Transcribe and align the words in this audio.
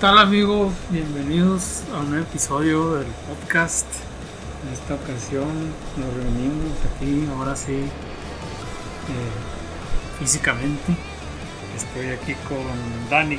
tal 0.00 0.16
amigos? 0.16 0.72
Bienvenidos 0.88 1.82
a 1.94 1.98
un 1.98 2.18
episodio 2.18 2.94
del 2.94 3.06
podcast. 3.28 3.86
En 4.64 4.72
esta 4.72 4.94
ocasión 4.94 5.46
nos 5.98 6.14
reunimos 6.14 6.72
aquí, 6.96 7.28
ahora 7.36 7.54
sí, 7.54 7.74
eh, 7.74 7.88
físicamente. 10.18 10.96
Estoy 11.76 12.12
aquí 12.12 12.34
con 12.48 12.64
Dani. 13.10 13.38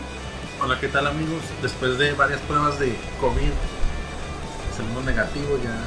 Hola, 0.64 0.80
¿qué 0.80 0.88
tal 0.88 1.08
amigos? 1.08 1.42
Después 1.64 1.98
de 1.98 2.14
varias 2.14 2.40
pruebas 2.42 2.78
de 2.78 2.96
COVID, 3.20 3.54
salimos 4.78 5.04
negativo, 5.04 5.58
ya 5.64 5.80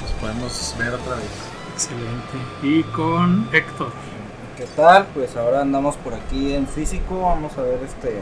nos 0.00 0.12
podemos 0.20 0.76
ver 0.78 0.94
otra 0.94 1.16
vez. 1.16 1.32
Excelente. 1.74 2.38
Y 2.62 2.84
con 2.84 3.48
Héctor. 3.52 3.90
¿Qué 4.56 4.66
tal? 4.76 5.08
Pues 5.12 5.36
ahora 5.36 5.62
andamos 5.62 5.96
por 5.96 6.14
aquí 6.14 6.54
en 6.54 6.68
físico, 6.68 7.22
vamos 7.22 7.58
a 7.58 7.62
ver 7.62 7.80
este 7.82 8.20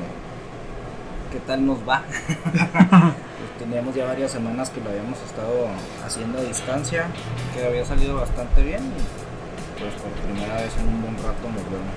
qué 1.31 1.41
tal 1.41 1.67
nos 1.67 1.79
va. 1.89 2.03
Pues 3.37 3.59
teníamos 3.59 3.95
ya 3.95 4.07
varias 4.07 4.33
semanas 4.33 4.71
que 4.71 4.81
lo 4.81 4.89
habíamos 4.89 5.19
estado 5.21 5.69
haciendo 6.07 6.39
a 6.39 6.43
distancia, 6.43 7.07
que 7.55 7.67
había 7.67 7.85
salido 7.85 8.17
bastante 8.17 8.63
bien 8.63 8.83
y 8.83 9.79
pues 9.79 9.93
por 9.95 10.11
primera 10.25 10.55
vez 10.55 10.73
en 10.81 10.89
un 10.89 11.03
buen 11.03 11.17
rato 11.17 11.43
nos 11.45 11.65
vemos. 11.71 11.95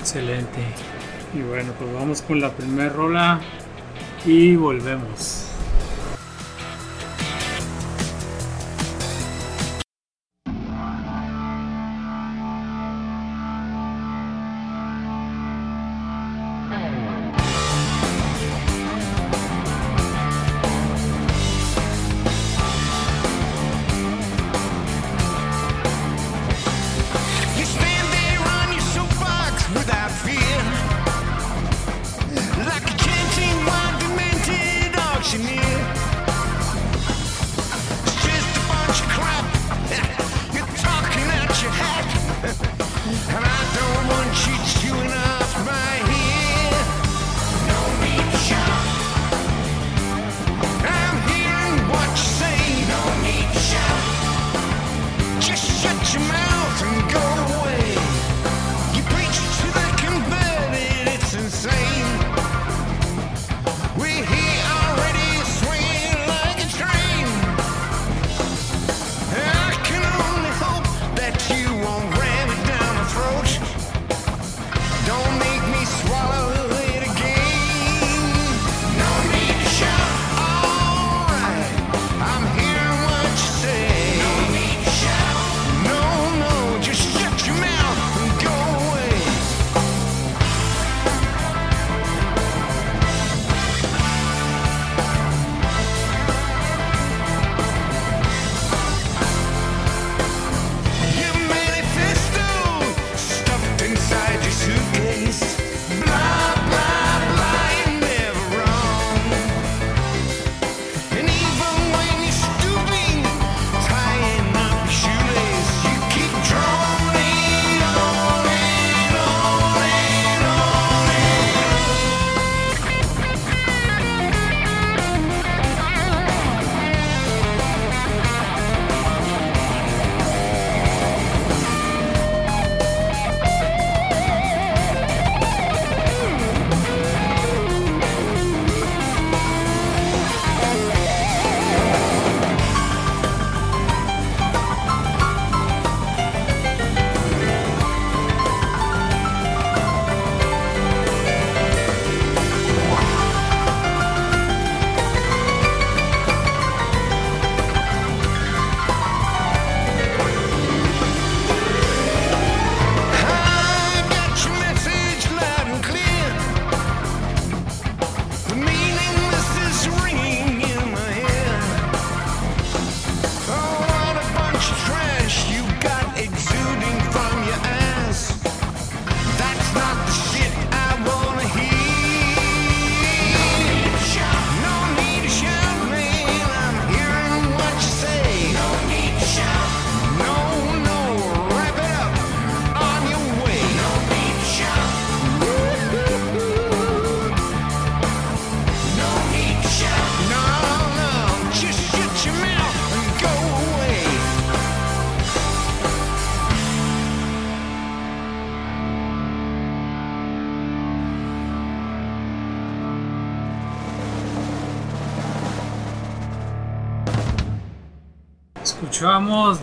Excelente. 0.00 0.58
Y 1.32 1.42
bueno, 1.42 1.72
pues 1.78 1.92
vamos 1.94 2.22
con 2.22 2.40
la 2.40 2.50
primera 2.50 2.88
rola 2.88 3.40
y 4.24 4.56
volvemos. 4.56 5.47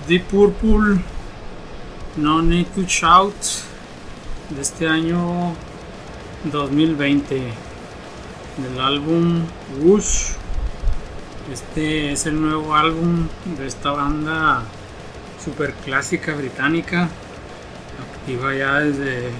Deep 0.07 0.25
Purple, 0.27 1.01
No 2.17 2.39
Need 2.39 2.67
to 2.75 2.83
Shout, 2.83 3.33
de 4.51 4.61
este 4.61 4.87
año 4.87 5.55
2020, 6.43 7.35
del 8.57 8.79
álbum 8.79 9.41
Whoosh. 9.81 10.33
Este 11.51 12.11
es 12.11 12.27
el 12.27 12.39
nuevo 12.39 12.75
álbum 12.75 13.27
de 13.57 13.65
esta 13.65 13.93
banda 13.93 14.61
super 15.43 15.73
clásica 15.73 16.35
británica, 16.35 17.09
activa 18.13 18.53
ya 18.53 18.81
desde 18.81 19.31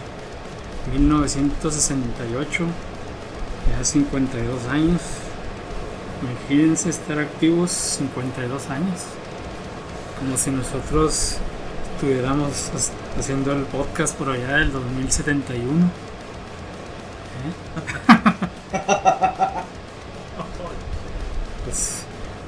1968, 0.91 2.65
ya 3.69 3.83
52 3.83 4.65
años. 4.65 5.01
Imagínense 6.23 6.89
estar 6.89 7.19
activos 7.19 7.69
52 7.69 8.69
años 8.71 9.03
como 10.25 10.37
si 10.37 10.49
nosotros 10.49 11.35
estuviéramos 11.95 12.71
ha- 12.73 13.19
haciendo 13.19 13.51
el 13.53 13.61
podcast 13.65 14.15
por 14.17 14.29
allá 14.29 14.57
del 14.57 14.71
2071. 14.73 15.85
¿Eh? 17.45 18.71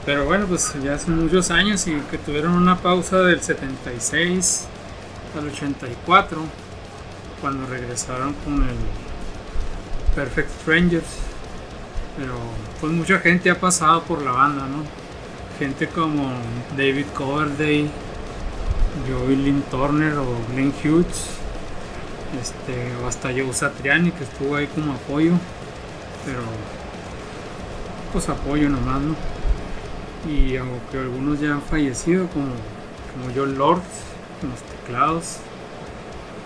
Pero 0.05 0.25
bueno, 0.25 0.45
pues 0.47 0.73
ya 0.81 0.95
hace 0.95 1.11
muchos 1.11 1.51
años 1.51 1.85
y 1.87 1.95
que 2.09 2.17
tuvieron 2.17 2.53
una 2.53 2.77
pausa 2.77 3.19
del 3.19 3.41
76 3.41 4.65
al 5.37 5.47
84 5.49 6.41
cuando 7.41 7.67
regresaron 7.67 8.33
con 8.45 8.63
el 8.63 8.75
Perfect 10.15 10.49
Strangers. 10.61 11.05
Pero 12.17 12.33
pues 12.79 12.91
mucha 12.93 13.19
gente 13.19 13.51
ha 13.51 13.59
pasado 13.59 14.01
por 14.03 14.21
la 14.23 14.31
banda, 14.31 14.65
¿no? 14.65 14.83
Gente 15.59 15.87
como 15.87 16.29
David 16.77 17.05
Coverdale, 17.15 17.89
Joey 19.09 19.35
Lynn 19.35 19.63
Turner 19.71 20.17
o 20.17 20.25
Glenn 20.51 20.71
Hughes, 20.83 21.25
este, 22.39 22.95
o 23.03 23.07
hasta 23.07 23.29
Joe 23.29 23.53
Satriani 23.53 24.11
que 24.11 24.23
estuvo 24.23 24.55
ahí 24.55 24.67
como 24.67 24.93
apoyo, 24.93 25.33
pero 26.25 26.41
pues 28.13 28.29
apoyo 28.29 28.69
nomás, 28.69 29.01
¿no? 29.01 29.15
Y 30.29 30.57
aunque 30.57 30.99
algunos 30.99 31.39
ya 31.39 31.53
han 31.53 31.61
fallecido, 31.61 32.27
como, 32.27 32.47
como 32.47 33.33
John 33.35 33.57
Lord 33.57 33.81
en 34.43 34.49
los 34.49 34.59
teclados, 34.61 35.37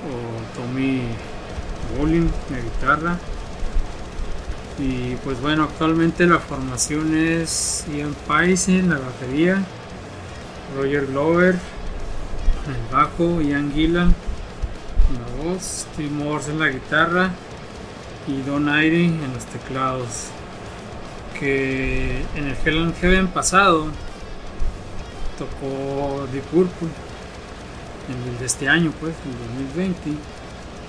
o 0.08 0.58
Tommy 0.58 1.02
Bolin 1.98 2.32
de 2.50 2.62
guitarra. 2.62 3.18
Y 4.82 5.16
pues 5.24 5.40
bueno, 5.40 5.66
actualmente 5.66 6.26
la 6.26 6.40
formación 6.40 7.16
es 7.16 7.86
Ian 7.96 8.16
Pace 8.28 8.80
en 8.80 8.90
la 8.90 8.98
batería, 8.98 9.64
Roger 10.76 11.06
Glover 11.06 11.60
en 12.66 12.74
el 12.74 12.92
bajo, 12.92 13.42
Ian 13.42 13.72
Gillan 13.72 14.16
en 15.12 15.44
la 15.44 15.44
voz, 15.44 15.86
Steve 15.94 16.10
Morse 16.10 16.50
en 16.50 16.60
la 16.60 16.70
guitarra 16.70 17.30
y 18.28 18.42
Don 18.42 18.70
Airy 18.70 19.06
en 19.06 19.34
los 19.34 19.46
teclados. 19.46 20.30
Que 21.40 22.24
en 22.36 22.48
el 22.48 22.56
Hell 22.66 22.94
Heaven 23.02 23.28
pasado 23.28 23.88
tocó 25.38 26.28
The 26.32 26.40
Purple, 26.40 26.90
en 28.10 28.32
el 28.32 28.40
de 28.40 28.46
este 28.46 28.68
año, 28.68 28.92
pues, 29.00 29.14
en 29.26 29.74
2020 29.74 30.12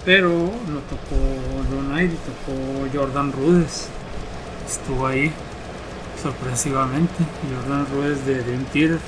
pero 0.04 0.30
no 0.30 0.80
tocó 0.90 1.16
Don 1.70 1.92
Airy, 1.96 2.16
tocó 2.16 2.88
Jordan 2.92 3.32
Rudess. 3.32 3.88
Estuvo 4.68 5.06
ahí 5.06 5.32
sorpresivamente. 6.20 7.24
Jordan 7.54 7.86
Rudess 7.92 8.26
de 8.26 8.42
Dream 8.42 8.64
Theater. 8.72 8.98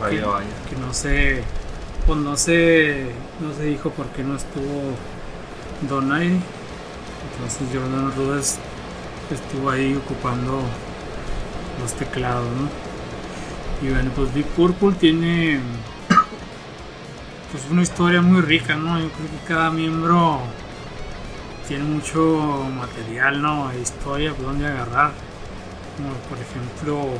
Vaya, 0.00 0.26
vaya. 0.26 0.46
Que 0.68 0.76
no 0.76 0.92
sé, 0.92 1.42
pues 2.06 2.18
no 2.18 2.36
sé, 2.36 3.10
no 3.40 3.54
se 3.54 3.64
dijo 3.64 3.90
por 3.90 4.06
qué 4.08 4.24
no 4.24 4.36
estuvo 4.36 4.94
Don 5.88 6.12
Airy. 6.12 6.40
Entonces 7.32 7.68
Jordan 7.72 8.12
Rudess 8.16 8.58
estuvo 9.30 9.70
ahí 9.70 9.94
ocupando 9.94 10.62
los 11.80 11.92
teclados, 11.94 12.46
¿no? 12.46 12.92
Y 13.86 13.90
bueno, 13.90 14.10
pues 14.14 14.32
Deep 14.34 14.46
Purple 14.46 14.92
tiene 14.92 15.60
pues 17.52 17.64
una 17.70 17.82
historia 17.82 18.22
muy 18.22 18.40
rica, 18.40 18.74
¿no? 18.76 18.98
Yo 18.98 19.10
creo 19.10 19.28
que 19.28 19.46
cada 19.46 19.70
miembro 19.70 20.40
tiene 21.68 21.84
mucho 21.84 22.66
material, 22.74 23.42
¿no? 23.42 23.70
Historia 23.74 24.32
por 24.32 24.46
donde 24.46 24.66
agarrar. 24.66 25.12
Como 25.98 26.14
por 26.30 26.38
ejemplo 26.38 27.10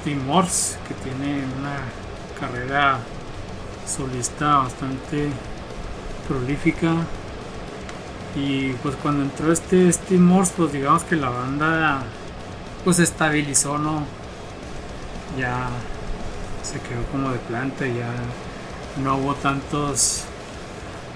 Steve 0.00 0.20
Morse, 0.20 0.76
que 0.88 0.94
tiene 0.94 1.44
una 1.56 1.78
carrera 2.40 2.98
solista 3.86 4.56
bastante 4.56 5.28
prolífica. 6.26 6.94
Y 8.34 8.72
pues 8.82 8.96
cuando 8.96 9.22
entró 9.22 9.52
este 9.52 9.92
Steve 9.92 10.20
Morse, 10.20 10.52
pues 10.56 10.72
digamos 10.72 11.04
que 11.04 11.14
la 11.14 11.30
banda 11.30 12.02
pues 12.84 12.98
estabilizó, 12.98 13.78
¿no? 13.78 14.02
Ya 15.38 15.68
se 16.64 16.80
quedó 16.80 17.04
como 17.12 17.30
de 17.30 17.38
planta 17.38 17.86
ya 17.86 18.10
no 19.02 19.16
hubo 19.16 19.34
tantos 19.34 20.24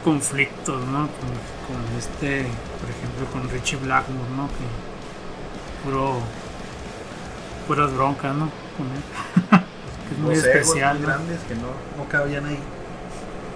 conflictos, 0.05 0.81
¿no? 0.87 1.09
Con, 1.09 1.31
con 1.69 1.99
este, 1.99 2.47
por 2.81 2.91
ejemplo, 2.91 3.27
con 3.33 3.49
Richie 3.51 3.77
Blackmore, 3.77 4.31
¿no? 4.37 4.49
Que 4.49 5.85
puro, 5.85 6.21
puras 7.67 7.93
broncas, 7.95 8.35
¿no? 8.35 8.51
Con 8.77 8.87
él. 8.87 9.03
que 10.09 10.15
es 10.15 10.21
muy 10.21 10.35
Los 10.35 10.45
especial, 10.45 10.99
muy 10.99 11.07
¿no? 11.07 11.13
grandes 11.13 11.41
que 11.49 11.55
no, 11.55 11.69
no 11.97 12.09
cabían 12.09 12.47
ahí. 12.47 12.59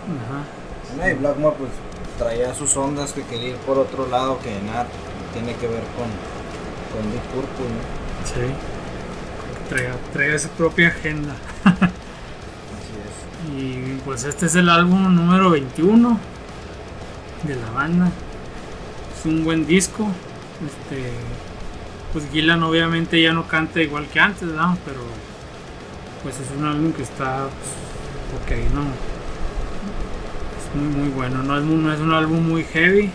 Ajá. 0.07 1.11
Y 1.11 1.15
Blackmore 1.15 1.57
pues 1.59 1.71
traía 2.19 2.55
sus 2.55 2.77
ondas 2.77 3.13
que 3.13 3.23
quería 3.23 3.51
ir 3.51 3.57
por 3.57 3.79
otro 3.79 4.07
lado 4.07 4.39
que 4.41 4.61
nada 4.63 4.87
tiene 5.33 5.55
que 5.57 5.67
ver 5.67 5.83
con, 5.97 6.09
con 6.93 7.11
Deep 7.11 7.23
Purple, 7.33 7.67
¿no? 7.67 8.25
Sí. 8.27 8.53
Traía, 9.69 9.95
traía 10.13 10.39
su 10.39 10.49
propia 10.51 10.89
agenda. 10.89 11.35
Pues 14.07 14.23
este 14.23 14.47
es 14.47 14.55
el 14.55 14.69
álbum 14.69 15.17
número 15.17 15.51
21 15.51 16.17
de 17.43 17.57
la 17.57 17.71
banda. 17.73 18.13
Es 19.19 19.27
un 19.27 19.45
buen 19.45 19.67
disco. 19.67 20.07
Este, 20.65 21.11
pues 22.13 22.25
Gillan 22.31 22.63
obviamente 22.63 23.21
ya 23.21 23.33
no 23.33 23.49
canta 23.49 23.83
igual 23.83 24.07
que 24.07 24.21
antes, 24.21 24.47
¿no? 24.47 24.79
Pero 24.85 25.01
pues 26.23 26.37
es 26.39 26.47
un 26.57 26.67
álbum 26.67 26.93
que 26.93 27.03
está 27.03 27.49
pues, 27.49 28.61
ok, 28.63 28.73
¿no? 28.75 28.83
Es 30.57 30.81
muy 30.81 31.03
muy 31.03 31.09
bueno. 31.09 31.43
No 31.43 31.59
es, 31.59 31.65
no 31.65 31.93
es 31.93 31.99
un 31.99 32.13
álbum 32.13 32.47
muy 32.47 32.63
heavy. 32.63 33.11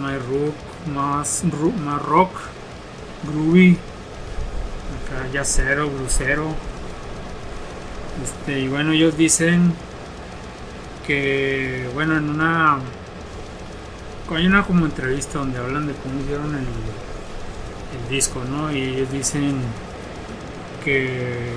No 0.00 0.06
hay 0.06 0.18
rock, 0.18 0.54
más, 0.94 1.42
más 1.84 2.00
rock, 2.00 2.30
groovy, 3.24 3.76
acá 5.02 5.26
jazzero, 5.32 5.90
bluesero. 5.90 6.54
Este, 8.22 8.60
y 8.60 8.68
bueno, 8.68 8.92
ellos 8.92 9.16
dicen 9.16 9.74
que, 11.06 11.88
bueno, 11.94 12.16
en 12.16 12.28
una. 12.30 12.78
Hay 14.30 14.46
una 14.46 14.64
como 14.64 14.86
entrevista 14.86 15.38
donde 15.38 15.58
hablan 15.58 15.86
de 15.86 15.92
cómo 15.94 16.20
hicieron 16.20 16.54
el, 16.54 16.60
el 16.60 18.10
disco, 18.10 18.42
¿no? 18.44 18.72
Y 18.72 18.82
ellos 18.82 19.10
dicen 19.12 19.56
que. 20.84 21.52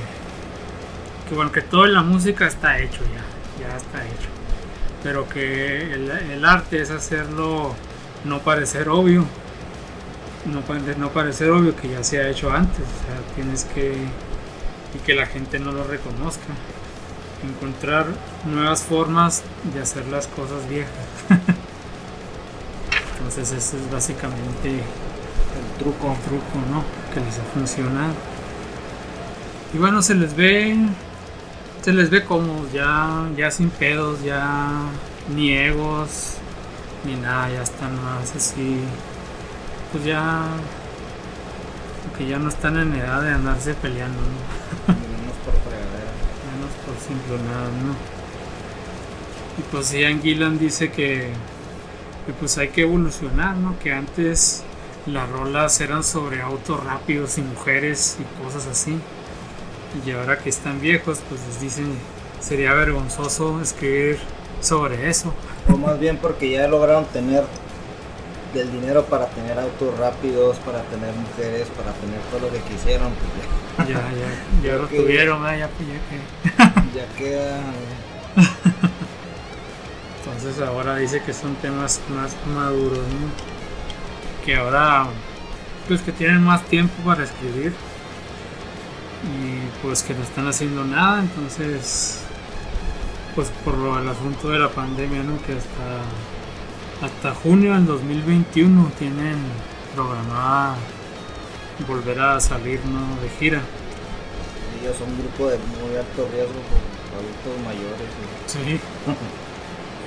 Que 1.28 1.36
bueno, 1.36 1.52
que 1.52 1.62
toda 1.62 1.88
la 1.88 2.02
música 2.02 2.48
está 2.48 2.80
hecho 2.80 3.02
ya, 3.04 3.68
ya 3.68 3.78
está 3.78 4.04
hecho. 4.06 4.30
Pero 5.04 5.30
que 5.30 5.94
el, 5.94 6.10
el 6.10 6.46
arte 6.46 6.82
es 6.82 6.92
hacerlo 6.92 7.76
no 8.26 8.40
parecer 8.40 8.90
obvio. 8.90 9.26
No, 10.46 10.64
no 10.98 11.10
parecer 11.10 11.52
obvio 11.52 11.76
que 11.76 11.90
ya 11.90 12.04
se 12.04 12.20
ha 12.20 12.30
hecho 12.30 12.52
antes. 12.52 12.80
O 12.80 13.06
sea, 13.06 13.36
tienes 13.36 13.66
que 13.66 14.08
y 14.94 15.00
que 15.00 15.14
la 15.14 15.26
gente 15.26 15.60
no 15.60 15.72
lo 15.72 15.84
reconozca. 15.84 16.54
Encontrar 17.44 18.08
nuevas 18.46 18.84
formas 18.84 19.44
de 19.74 19.82
hacer 19.82 20.08
las 20.08 20.28
cosas 20.28 20.68
viejas. 20.70 20.94
Entonces 23.18 23.52
eso 23.52 23.78
es 23.78 23.92
básicamente 23.92 24.70
el 24.70 25.78
truco, 25.78 26.16
truco, 26.26 26.68
¿no? 26.72 26.84
Que 27.14 27.20
les 27.20 27.38
ha 27.38 27.44
funcionado. 27.54 28.14
Y 29.74 29.78
bueno, 29.78 30.02
se 30.02 30.16
les 30.16 30.36
ve, 30.36 30.76
se 31.82 31.94
les 31.94 32.10
ve 32.10 32.26
cómodos, 32.26 32.72
ya, 32.72 33.28
ya 33.38 33.52
sin 33.52 33.70
pedos, 33.70 34.24
ya 34.24 34.82
ni 35.36 35.52
egos, 35.52 36.38
ni 37.06 37.16
nada, 37.16 37.50
ya 37.50 37.62
están 37.62 37.96
más 38.04 38.36
así, 38.36 38.80
pues 39.92 40.04
ya, 40.06 40.44
que 42.18 42.28
ya 42.28 42.40
no 42.40 42.50
están 42.50 42.78
en 42.78 42.94
edad 42.96 43.22
de 43.22 43.32
andarse 43.32 43.74
peleando. 43.76 44.20
¿no? 47.14 47.96
Y 49.58 49.62
pues 49.72 49.92
Ian 49.94 50.22
Gillan 50.22 50.58
dice 50.58 50.92
que, 50.92 51.32
que 52.26 52.34
pues 52.40 52.58
hay 52.58 52.70
que 52.70 52.82
evolucionar, 52.82 53.56
¿no? 53.56 53.78
Que 53.80 53.94
antes 53.94 54.64
las 55.06 55.30
rolas 55.30 55.82
eran 55.82 56.04
sobre 56.04 56.42
autos 56.42 56.84
rápidos 56.84 57.38
y 57.38 57.42
mujeres 57.42 58.18
y 58.20 58.44
cosas 58.44 58.68
así. 58.68 58.98
Y 60.06 60.12
ahora 60.12 60.38
que 60.38 60.50
están 60.50 60.80
viejos, 60.80 61.20
pues 61.28 61.42
les 61.48 61.62
dicen 61.62 61.98
sería 62.40 62.74
vergonzoso 62.74 63.60
escribir 63.62 64.18
sobre 64.62 65.10
eso. 65.10 65.34
O 65.68 65.78
más 65.78 66.00
bien 66.00 66.18
porque 66.18 66.52
ya 66.52 66.68
lograron 66.68 67.06
tener 67.06 67.44
del 68.54 68.72
dinero 68.72 69.06
para 69.06 69.28
tener 69.28 69.60
autos 69.60 69.98
rápidos, 69.98 70.58
para 70.58 70.82
tener 70.84 71.14
mujeres, 71.14 71.68
para 71.78 71.92
tener 71.94 72.20
todo 72.32 72.40
lo 72.42 72.52
que 72.52 72.60
quisieron, 72.62 73.12
pues 73.78 73.90
Ya, 73.90 73.96
ya, 73.96 74.70
ya 74.70 74.76
lo 74.82 74.88
tuvieron, 74.88 75.48
¿eh? 75.48 75.60
ya, 75.60 75.70
pues, 75.70 75.90
ya 75.90 76.66
ya, 76.66 76.69
ya 76.96 77.06
queda. 77.18 77.62
Entonces 80.20 80.62
ahora 80.62 80.96
dice 80.98 81.22
que 81.24 81.34
son 81.34 81.56
temas 81.56 82.00
más 82.10 82.36
maduros. 82.56 83.00
Que 84.46 84.56
ahora 84.56 85.08
pues 85.88 86.02
que 86.02 86.12
tienen 86.12 86.44
más 86.44 86.64
tiempo 86.66 86.94
para 87.04 87.24
escribir 87.24 87.74
y 89.24 89.82
pues 89.82 90.04
que 90.04 90.14
no 90.14 90.22
están 90.22 90.48
haciendo 90.48 90.86
nada, 90.86 91.20
entonces 91.20 92.22
pues 93.36 93.50
por 93.66 93.76
lo 93.78 93.98
del 93.98 94.08
asunto 94.08 94.50
de 94.50 94.60
la 94.60 94.70
pandemia, 94.70 95.24
¿no? 95.24 95.42
Que 95.42 95.54
hasta 95.54 96.04
hasta 97.06 97.34
junio 97.34 97.74
del 97.74 97.86
2021 97.86 98.92
tienen 99.00 99.38
programada 99.96 100.76
volver 101.88 102.20
a 102.20 102.40
salir, 102.40 102.80
¿no? 102.86 103.22
De 103.22 103.30
gira. 103.40 103.62
Ellos 104.82 104.96
son 104.98 105.10
un 105.10 105.20
grupo 105.20 105.50
de 105.50 105.58
muy 105.58 105.96
alto 105.98 106.28
riesgo 106.32 106.60
por 106.70 107.20
adultos 107.20 107.66
mayores. 107.66 108.10
Sí, 108.48 108.80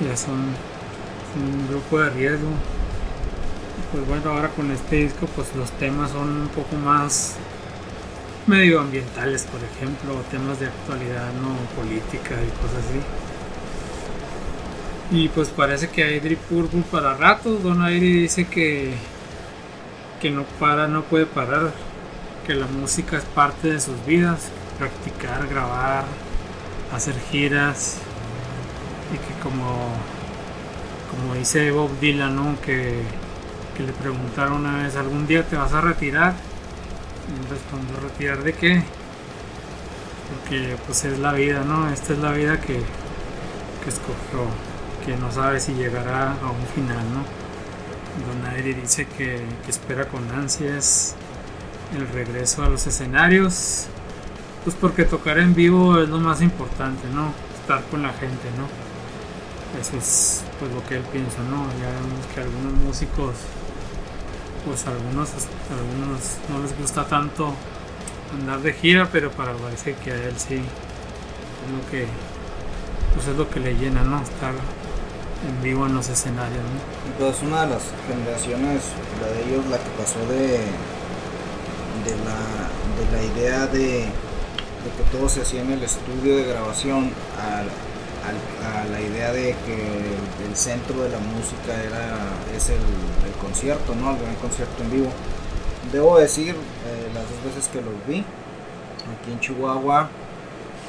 ya 0.07 0.17
son 0.17 0.55
un 1.35 1.67
grupo 1.69 1.99
de 1.99 2.09
riesgo. 2.09 2.49
Pues 3.91 4.07
bueno, 4.07 4.31
ahora 4.31 4.49
con 4.49 4.71
este 4.71 4.97
disco, 4.97 5.27
pues 5.35 5.55
los 5.55 5.71
temas 5.71 6.11
son 6.11 6.41
un 6.41 6.47
poco 6.49 6.75
más 6.75 7.35
medioambientales, 8.47 9.43
por 9.43 9.61
ejemplo, 9.63 10.21
temas 10.31 10.59
de 10.59 10.67
actualidad, 10.67 11.31
no 11.33 11.55
política 11.79 12.35
y 12.41 12.49
cosas 12.61 12.83
así. 12.89 12.99
Y 15.11 15.29
pues 15.29 15.49
parece 15.49 15.89
que 15.89 16.03
hay 16.03 16.19
Drip 16.19 16.39
Purple 16.39 16.83
para 16.91 17.13
ratos. 17.13 17.61
Don 17.61 17.81
Airi 17.83 18.21
dice 18.21 18.47
que, 18.47 18.93
que 20.21 20.31
no 20.31 20.43
para, 20.59 20.87
no 20.87 21.03
puede 21.03 21.27
parar, 21.27 21.71
que 22.47 22.55
la 22.55 22.65
música 22.65 23.17
es 23.17 23.23
parte 23.23 23.71
de 23.73 23.79
sus 23.79 24.03
vidas, 24.05 24.49
practicar, 24.77 25.47
grabar, 25.47 26.05
hacer 26.93 27.15
giras. 27.31 27.97
Y 29.13 29.17
que 29.17 29.39
como 29.41 29.93
como 31.13 31.35
dice 31.35 31.71
Bob 31.71 31.91
Dylan 31.99 32.35
¿no? 32.35 32.59
que, 32.61 33.01
que 33.77 33.83
le 33.83 33.93
preguntaron 33.93 34.65
una 34.65 34.83
vez 34.83 34.95
algún 34.95 35.27
día 35.27 35.43
te 35.43 35.55
vas 35.55 35.73
a 35.73 35.81
retirar 35.81 36.33
y 37.27 37.51
respondió 37.51 37.97
retirar 37.99 38.43
de 38.43 38.53
qué 38.53 38.83
porque 40.29 40.75
pues 40.85 41.05
es 41.05 41.19
la 41.19 41.33
vida 41.33 41.63
no 41.63 41.89
esta 41.89 42.13
es 42.13 42.19
la 42.19 42.31
vida 42.31 42.59
que, 42.59 42.79
que 43.83 43.89
escogió 43.89 44.47
que 45.05 45.15
no 45.17 45.31
sabe 45.31 45.59
si 45.59 45.73
llegará 45.73 46.31
a 46.31 46.49
un 46.49 46.65
final 46.73 47.03
no 47.13 47.43
Don 48.27 48.45
Adri 48.45 48.73
dice 48.73 49.07
que, 49.07 49.41
que 49.65 49.71
espera 49.71 50.07
con 50.07 50.29
ansias 50.31 51.15
el 51.95 52.07
regreso 52.07 52.63
a 52.63 52.69
los 52.69 52.87
escenarios 52.87 53.87
pues 54.63 54.75
porque 54.79 55.03
tocar 55.05 55.37
en 55.39 55.53
vivo 55.53 55.99
es 55.99 56.09
lo 56.09 56.19
más 56.19 56.41
importante, 56.41 57.07
¿no? 57.13 57.33
Estar 57.61 57.83
con 57.91 58.01
la 58.01 58.13
gente, 58.13 58.47
¿no? 58.57 58.67
Eso 59.79 59.97
es 59.97 60.43
pues 60.59 60.71
lo 60.71 60.85
que 60.85 60.95
él 60.97 61.03
piensa, 61.11 61.39
¿no? 61.49 61.65
Ya 61.81 61.89
vemos 61.89 62.25
que 62.33 62.41
algunos 62.41 62.73
músicos, 62.73 63.35
pues 64.65 64.85
algunos, 64.87 65.29
algunos 65.69 66.19
no 66.49 66.63
les 66.63 66.77
gusta 66.77 67.05
tanto 67.05 67.53
andar 68.33 68.61
de 68.61 68.73
gira, 68.73 69.09
pero 69.11 69.31
para 69.31 69.53
parece 69.53 69.95
que 69.95 70.11
a 70.11 70.15
él 70.15 70.33
sí 70.37 70.55
es 70.55 71.71
lo 71.71 71.91
que, 71.91 72.07
pues 73.15 73.27
es 73.27 73.37
lo 73.37 73.49
que 73.49 73.59
le 73.59 73.73
llena, 73.73 74.03
¿no? 74.03 74.21
Estar 74.21 74.53
en 75.47 75.61
vivo 75.61 75.85
en 75.87 75.95
los 75.95 76.07
escenarios, 76.07 76.61
¿no? 76.61 77.11
Entonces 77.11 77.43
una 77.43 77.65
de 77.65 77.73
las 77.75 77.83
generaciones, 78.07 78.83
la 79.21 79.27
de 79.27 79.43
ellos, 79.43 79.65
la 79.67 79.77
que 79.77 79.89
pasó 79.97 80.19
de, 80.31 80.63
de, 82.05 82.15
la, 82.23 82.39
de 82.99 83.11
la 83.11 83.23
idea 83.23 83.67
de, 83.67 84.07
de 84.83 84.89
que 85.03 85.09
todo 85.17 85.29
se 85.29 85.41
hacía 85.41 85.61
en 85.61 85.71
el 85.71 85.83
estudio 85.83 86.35
de 86.37 86.43
grabación 86.43 87.09
al- 87.39 87.69
al- 88.27 88.81
a 88.81 88.85
la 88.91 89.01
idea 89.01 89.31
de 89.33 89.55
que 89.65 89.75
el, 90.47 90.55
centro 90.55 91.01
de 91.03 91.09
la 91.09 91.19
música 91.19 91.73
era 91.85 92.15
es 92.55 92.69
el, 92.69 92.75
el 92.77 93.33
concierto, 93.41 93.95
¿no? 93.95 94.11
El 94.11 94.19
gran 94.21 94.35
concierto 94.35 94.83
en 94.83 94.91
vivo. 94.91 95.09
Debo 95.91 96.17
decir, 96.17 96.51
eh, 96.55 97.09
las 97.13 97.23
dos 97.29 97.43
veces 97.55 97.69
que 97.71 97.81
los 97.81 97.93
vi, 98.07 98.19
aquí 98.19 99.31
en 99.31 99.39
Chihuahua, 99.39 100.09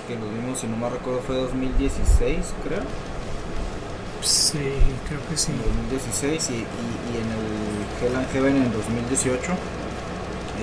que 0.06 0.14
los 0.16 0.30
vimos, 0.30 0.60
si 0.60 0.66
no 0.66 0.76
me 0.76 0.88
recuerdo, 0.90 1.20
fue 1.26 1.36
2016, 1.36 2.38
creo. 2.66 2.82
Sí, 4.22 4.58
creo 5.08 5.20
que 5.28 5.36
sí. 5.36 5.52
en 5.52 5.58
2016 5.58 6.50
y, 6.50 6.52
y- 6.54 6.56
y 6.56 7.16
en 7.20 7.28
el 7.34 7.44
Hell 8.10 8.16
and 8.16 8.30
Heaven 8.32 8.56
en 8.56 8.72
2018. 8.72 9.52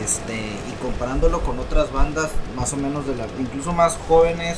Este, 0.04 0.36
y 0.36 0.74
comparándolo 0.82 1.42
con 1.42 1.60
otras 1.60 1.92
bandas 1.92 2.32
más 2.56 2.74
o 2.74 2.78
menos 2.78 3.06
de 3.06 3.16
la, 3.16 3.28
incluso 3.40 3.72
más 3.72 3.98
jóvenes 4.08 4.58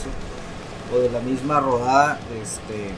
o 0.93 0.99
de 0.99 1.09
la 1.09 1.19
misma 1.19 1.59
rodada, 1.59 2.19
este, 2.41 2.93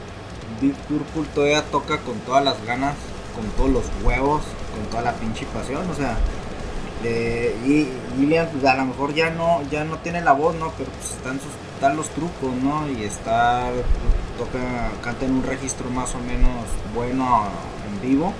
Big 0.60 0.74
Purple 0.88 1.24
todavía 1.34 1.62
toca 1.62 1.98
con 1.98 2.18
todas 2.20 2.44
las 2.44 2.64
ganas, 2.64 2.94
con 3.34 3.46
todos 3.56 3.70
los 3.70 3.84
huevos, 4.04 4.42
con 4.74 4.90
toda 4.90 5.02
la 5.02 5.12
pinche 5.14 5.44
pasión, 5.46 5.90
o 5.90 5.94
sea, 5.94 6.16
eh, 7.04 7.56
y 7.64 7.88
William 8.18 8.46
pues, 8.48 8.64
a 8.64 8.76
lo 8.76 8.86
mejor 8.86 9.14
ya 9.14 9.30
no, 9.30 9.62
ya 9.70 9.84
no 9.84 9.98
tiene 9.98 10.20
la 10.20 10.32
voz, 10.32 10.54
¿no? 10.56 10.72
Pero 10.78 10.90
pues 10.90 11.12
están, 11.12 11.38
sus, 11.40 11.50
están 11.74 11.96
los 11.96 12.08
trucos, 12.10 12.54
¿no? 12.62 12.88
Y 12.88 13.04
está, 13.04 13.70
toca, 14.38 14.90
canta 15.02 15.26
en 15.26 15.32
un 15.32 15.42
registro 15.42 15.90
más 15.90 16.14
o 16.14 16.18
menos 16.18 16.64
bueno 16.94 17.44
en 17.88 18.08
vivo. 18.08 18.32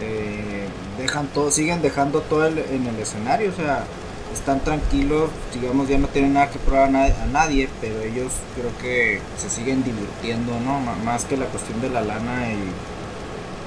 Eh, 0.00 0.68
dejan 0.98 1.28
todo, 1.28 1.50
siguen 1.50 1.82
dejando 1.82 2.20
todo 2.22 2.46
en 2.46 2.86
el 2.86 2.98
escenario, 3.00 3.50
o 3.50 3.54
sea, 3.54 3.84
están 4.32 4.60
tranquilos, 4.64 5.30
digamos, 5.52 5.88
ya 5.88 5.98
no 5.98 6.08
tienen 6.08 6.34
nada 6.34 6.50
que 6.50 6.58
probar 6.58 6.88
a, 6.88 6.90
na- 6.90 7.04
a 7.22 7.26
nadie, 7.32 7.68
pero 7.80 8.00
ellos 8.02 8.32
creo 8.56 8.70
que 8.82 9.20
se 9.38 9.48
siguen 9.50 9.84
divirtiendo, 9.84 10.58
¿no? 10.60 10.80
Más 11.04 11.24
que 11.24 11.36
la 11.36 11.46
cuestión 11.46 11.80
de 11.80 11.90
la 11.90 12.00
lana 12.02 12.50
y 12.52 12.58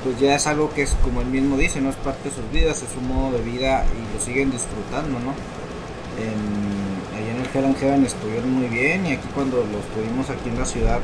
pues 0.04 0.20
ya 0.20 0.36
es 0.36 0.48
algo 0.48 0.72
que 0.74 0.84
es 0.84 0.96
como 1.04 1.22
él 1.22 1.28
mismo 1.28 1.58
dice, 1.58 1.82
no 1.82 1.90
es 1.90 1.96
parte 1.98 2.30
de 2.30 2.36
sus 2.36 2.50
vidas, 2.52 2.78
es 2.84 2.96
un 2.98 3.08
modo 3.08 3.38
de 3.38 3.44
vida 3.44 3.86
y 3.96 4.14
lo 4.14 4.22
siguen 4.24 4.52
disfrutando, 4.52 5.20
¿no? 5.20 5.34
En, 6.20 7.18
allá 7.18 7.32
en 7.32 7.42
el 7.42 7.50
Hell 7.54 7.66
and 7.66 7.78
Heaven 7.80 8.06
estuvieron 8.06 8.52
muy 8.54 8.68
bien 8.68 9.06
y 9.08 9.14
aquí 9.14 9.28
cuando 9.34 9.58
los 9.58 9.86
tuvimos 9.96 10.30
aquí 10.30 10.50
en 10.50 10.60
la 10.60 10.66
ciudad, 10.66 11.00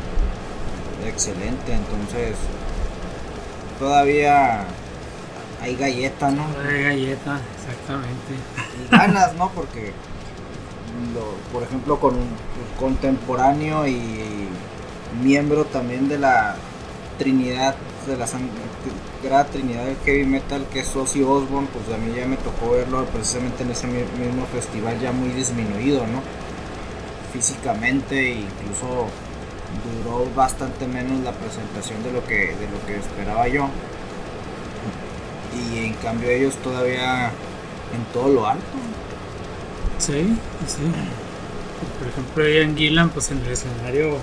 excelente, 1.06 1.74
entonces 1.74 2.36
todavía 3.80 4.66
hay 5.64 5.76
galleta, 5.76 6.30
¿no? 6.30 6.46
De 6.62 6.84
galleta, 6.84 7.40
exactamente. 7.56 8.34
y 8.86 8.92
ganas, 8.92 9.34
¿no? 9.36 9.50
Porque, 9.50 9.94
lo- 11.14 11.36
por 11.54 11.64
ejemplo, 11.64 12.00
con 12.00 12.16
un 12.16 12.28
contemporáneo 12.80 13.88
y 13.88 14.48
miembro 15.24 15.66
también 15.66 16.10
de 16.10 16.20
la 16.20 16.56
Trinidad, 17.18 17.76
de 18.08 18.18
la 18.18 18.28
Sagrada 18.28 19.46
Trinidad 19.46 19.86
del 19.86 19.96
Heavy 20.06 20.26
Metal, 20.26 20.66
que 20.74 20.82
es 20.82 20.94
Ozzy 20.96 21.22
Osbourne, 21.24 21.68
pues 21.72 21.86
a 21.96 21.98
mí 21.98 22.14
ya 22.14 22.26
me 22.26 22.36
tocó 22.38 22.72
verlo 22.72 23.06
precisamente 23.06 23.64
en 23.64 23.72
ese 23.72 23.88
mi- 23.88 24.04
mismo 24.26 24.46
festival 24.48 25.00
ya 25.00 25.12
muy 25.14 25.30
disminuido, 25.30 26.02
¿no? 26.08 26.22
Físicamente, 27.32 28.20
e 28.20 28.36
incluso 28.42 29.08
duró 30.04 30.28
bastante 30.36 30.86
menos 30.88 31.24
la 31.24 31.32
presentación 31.32 32.04
de 32.04 32.12
lo 32.12 32.24
que, 32.26 32.36
de 32.56 32.68
lo 32.70 32.86
que 32.86 32.98
esperaba 32.98 33.48
yo. 33.48 33.70
Y 35.56 35.86
en 35.86 35.94
cambio 35.96 36.30
ellos 36.30 36.56
todavía 36.58 37.28
en 37.28 38.04
todo 38.12 38.30
lo 38.30 38.48
alto. 38.48 38.64
Sí, 40.00 40.38
sí. 40.68 40.84
Por 42.00 42.08
ejemplo, 42.08 42.48
Ian 42.48 42.76
Gillan, 42.76 43.10
pues 43.10 43.32
en 43.32 43.40
el 43.40 43.52
escenario, 43.52 44.18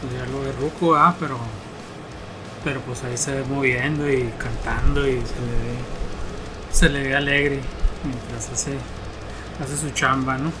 pues 0.00 0.12
ya 0.14 0.26
lo 0.26 0.42
de 0.42 0.52
Ruco, 0.52 0.94
ah, 0.94 1.14
pero, 1.18 1.38
pero 2.64 2.80
pues 2.80 3.02
ahí 3.04 3.16
se 3.16 3.32
ve 3.32 3.44
moviendo 3.44 4.10
y 4.10 4.32
cantando 4.38 5.06
y 5.06 5.12
se 5.12 5.18
le 5.18 5.20
ve, 5.20 5.76
se 6.70 6.88
le 6.88 7.02
ve 7.02 7.16
alegre 7.16 7.60
mientras 8.04 8.50
hace, 8.50 8.76
hace 9.62 9.76
su 9.76 9.90
chamba, 9.90 10.38
¿no? 10.38 10.52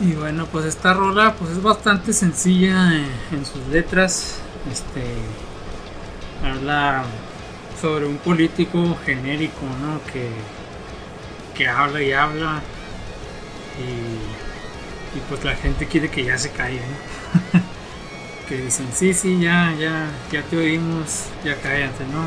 Y 0.00 0.14
bueno, 0.14 0.46
pues 0.50 0.64
esta 0.64 0.94
rola 0.94 1.34
pues 1.38 1.52
es 1.52 1.62
bastante 1.62 2.12
sencilla 2.12 2.92
en, 2.94 3.06
en 3.38 3.46
sus 3.46 3.66
letras. 3.70 4.38
Este 4.70 5.02
habla 6.44 7.04
sobre 7.82 8.06
un 8.06 8.16
político 8.18 8.96
genérico, 9.04 9.66
¿no? 9.82 10.00
Que, 10.12 10.28
que 11.56 11.66
habla 11.66 12.00
y 12.00 12.12
habla 12.12 12.62
y, 13.76 15.18
pues 15.28 15.44
la 15.44 15.56
gente 15.56 15.86
quiere 15.86 16.08
que 16.08 16.24
ya 16.24 16.38
se 16.38 16.50
caiga, 16.50 16.84
¿no? 16.86 17.60
que 18.48 18.58
dicen, 18.58 18.86
sí, 18.94 19.12
sí, 19.12 19.40
ya, 19.40 19.74
ya, 19.80 20.08
ya 20.30 20.42
te 20.42 20.56
oímos, 20.56 21.24
ya 21.44 21.56
cállate, 21.56 22.04
¿no? 22.06 22.24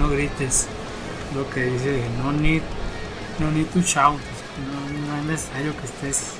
No 0.00 0.08
grites. 0.10 0.68
Lo 1.34 1.50
que 1.50 1.64
dice, 1.64 2.04
no 2.22 2.32
need, 2.32 2.62
no 3.40 3.50
need 3.50 3.66
to 3.66 3.80
shout, 3.80 4.20
no 5.08 5.16
es 5.18 5.24
necesario 5.24 5.76
que 5.76 5.86
estés 5.86 6.34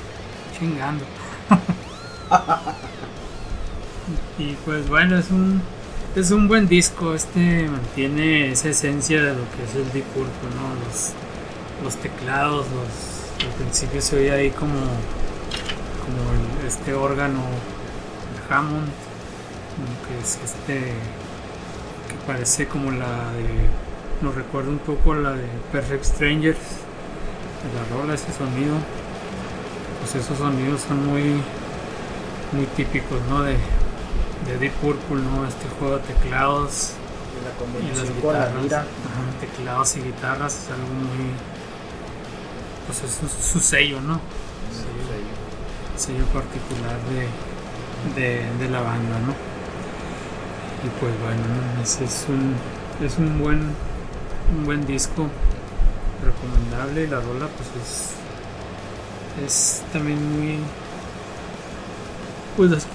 chingando. 0.56 1.04
y 4.38 4.52
pues 4.64 4.88
bueno, 4.88 5.18
es 5.18 5.28
un, 5.30 5.60
es 6.16 6.30
un 6.30 6.46
buen 6.46 6.68
disco, 6.68 7.12
este 7.12 7.68
mantiene 7.68 8.52
esa 8.52 8.68
esencia 8.68 9.20
de 9.20 9.30
lo 9.30 9.42
que 9.50 9.64
es 9.64 9.74
el 9.74 9.92
Deep 9.92 10.04
Purple, 10.14 10.48
¿no? 10.54 10.86
Los, 10.86 11.12
los 11.82 11.96
teclados, 11.96 12.66
los, 12.70 13.44
al 13.44 13.52
principio 13.54 14.00
se 14.00 14.16
oía 14.18 14.34
ahí 14.34 14.50
como, 14.50 14.78
como 14.78 16.68
este 16.68 16.94
órgano, 16.94 17.40
el 17.40 18.54
Hammond, 18.54 18.86
como 19.74 20.06
que 20.06 20.22
es 20.22 20.38
este, 20.44 20.92
que 22.08 22.14
parece 22.28 22.68
como 22.68 22.92
la 22.92 23.32
de, 23.32 23.68
nos 24.22 24.36
recuerda 24.36 24.70
un 24.70 24.78
poco 24.78 25.14
la 25.14 25.32
de 25.32 25.48
Perfect 25.72 26.04
Strangers, 26.04 26.58
la 27.74 27.96
rola, 27.96 28.14
ese 28.14 28.32
sonido, 28.32 28.76
pues 30.00 30.14
esos 30.14 30.38
sonidos 30.38 30.82
son 30.82 31.06
muy, 31.08 31.42
muy 32.52 32.66
típicos, 32.76 33.20
¿no? 33.28 33.42
De, 33.42 33.56
de 34.40 34.58
Deep 34.58 34.74
Purple, 34.80 35.22
¿no? 35.22 35.46
Este 35.46 35.68
juego 35.68 35.98
de 35.98 36.04
teclados 36.14 37.00
Y 37.30 37.40
la 37.40 37.52
y 37.78 37.92
las 37.92 38.10
la 38.30 38.50
guitarras, 38.50 38.88
ajá, 39.02 39.36
teclados 39.40 39.96
y 39.96 40.02
guitarras 40.02 40.54
es 40.64 40.70
algo 40.70 40.94
muy, 40.94 41.44
pues 42.86 43.02
es 43.02 43.12
su, 43.14 43.28
su 43.28 43.60
sello, 43.60 44.00
¿no? 44.00 44.20
Sí, 44.68 45.00
sí. 45.08 45.38
sello 45.94 46.26
particular 46.32 47.00
de, 47.04 47.36
de, 48.14 48.52
de 48.58 48.68
la 48.68 48.82
banda, 48.82 49.18
¿no? 49.20 49.34
Y 50.82 50.90
pues 50.90 51.18
bueno, 51.18 51.48
¿no? 51.48 51.82
ese 51.82 52.04
es 52.04 52.26
un, 52.28 52.62
es 53.00 53.18
un 53.18 53.38
buen 53.38 53.78
un 54.48 54.64
buen 54.64 54.86
disco 54.86 55.30
recomendable 56.20 57.04
y 57.04 57.06
la 57.08 57.20
rola 57.20 57.48
pues 57.48 57.70
es 57.76 58.22
es 59.36 59.84
también 59.92 60.18
muy 60.30 60.74
pues 62.56 62.72
es- 62.72 62.86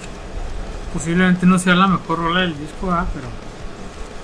posiblemente 0.92 1.46
no 1.46 1.58
sea 1.58 1.74
la 1.74 1.86
mejor 1.86 2.18
rola 2.18 2.40
del 2.40 2.58
disco 2.58 2.88
¿verdad? 2.88 3.06
pero 3.14 3.28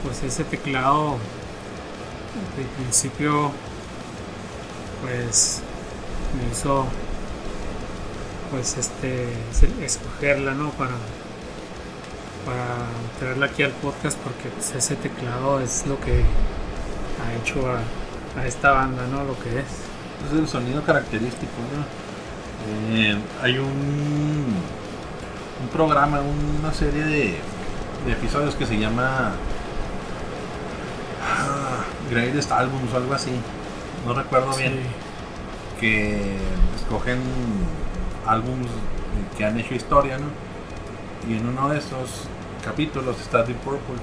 pues 0.03 0.23
ese 0.23 0.45
teclado 0.45 1.19
de 2.57 2.65
principio 2.83 3.51
pues 5.03 5.63
me 6.37 6.51
hizo 6.53 6.87
pues 8.51 8.77
este 8.77 9.33
escogerla 9.83 10.55
no 10.55 10.71
para 10.71 10.93
para 12.45 12.77
traerla 13.19 13.47
aquí 13.47 13.63
al 13.65 13.73
podcast 13.73 14.17
porque 14.19 14.49
pues, 14.51 14.73
ese 14.75 14.95
teclado 14.97 15.61
es 15.61 15.85
lo 15.87 15.99
que 16.01 16.23
ha 17.23 17.43
hecho 17.43 17.69
a, 17.69 17.81
a 18.41 18.47
esta 18.47 18.71
banda 18.71 19.07
no 19.09 19.25
lo 19.25 19.39
que 19.41 19.49
es 19.59 19.67
Es 20.27 20.39
el 20.39 20.47
sonido 20.47 20.83
característico, 20.85 21.53
¿no? 21.75 22.07
Eh, 22.69 23.17
hay 23.43 23.59
un, 23.59 24.47
un 25.61 25.69
programa, 25.69 26.21
una 26.21 26.73
serie 26.73 27.05
de, 27.05 27.37
de 28.07 28.13
episodios 28.13 28.55
que 28.55 28.67
se 28.67 28.79
llama 28.79 29.33
ah, 31.23 31.85
Greatest 32.11 32.53
Albums 32.53 32.93
o 32.93 32.97
algo 32.97 33.15
así. 33.15 33.33
No 34.07 34.15
recuerdo 34.15 34.55
bien. 34.57 34.81
Que 35.81 36.37
escogen 36.77 37.21
álbums 38.27 38.69
que 39.37 39.45
han 39.45 39.59
hecho 39.59 39.75
historia, 39.75 40.19
¿no? 40.19 40.27
Y 41.29 41.37
en 41.37 41.49
uno 41.49 41.69
de 41.69 41.79
esos 41.79 42.29
capítulos 42.65 43.21
está 43.21 43.43
Deep 43.43 43.57
Purple. 43.59 43.97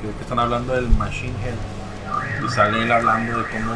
Creo 0.00 0.14
que 0.14 0.22
están 0.22 0.38
hablando 0.38 0.74
del 0.74 0.88
Machine 0.90 1.34
Head. 1.44 2.46
Y 2.46 2.48
sale 2.50 2.82
él 2.84 2.92
hablando 2.92 3.38
de 3.38 3.44
cómo 3.50 3.74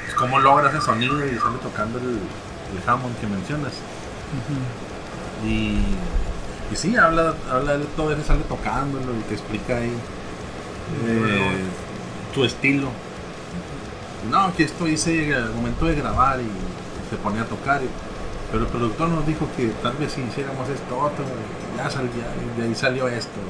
pues, 0.00 0.14
cómo 0.16 0.40
logra 0.40 0.70
ese 0.70 0.80
sonido 0.80 1.24
y 1.24 1.36
sale 1.38 1.58
tocando 1.62 1.98
el, 1.98 2.18
el 2.18 2.88
Hammond 2.88 3.18
que 3.20 3.26
mencionas. 3.26 3.72
Y, 5.46 6.76
sí, 6.76 6.96
habla, 6.96 7.34
habla 7.50 7.78
de 7.78 7.84
todo 7.96 8.12
eso, 8.12 8.22
sale 8.24 8.42
tocándolo 8.44 9.14
y 9.18 9.22
te 9.28 9.34
explica 9.34 9.76
ahí 9.76 9.92
eh, 11.06 11.64
tu 12.34 12.44
estilo. 12.44 12.88
No, 14.30 14.54
que 14.56 14.64
esto 14.64 14.88
hice 14.88 15.34
al 15.34 15.52
momento 15.54 15.86
de 15.86 15.94
grabar 15.96 16.40
y 16.40 17.10
se 17.10 17.16
ponía 17.16 17.42
a 17.42 17.46
tocar. 17.46 17.80
pero 18.50 18.64
el 18.64 18.70
productor 18.70 19.08
nos 19.08 19.26
dijo 19.26 19.46
que 19.56 19.68
tal 19.82 19.94
vez 19.94 20.12
si 20.12 20.22
hiciéramos 20.22 20.68
esto 20.68 20.98
otro, 20.98 21.24
ya 21.76 21.90
salió, 21.90 22.10
y 22.10 22.60
de 22.60 22.66
ahí 22.66 22.74
salió 22.74 23.08
esto. 23.08 23.40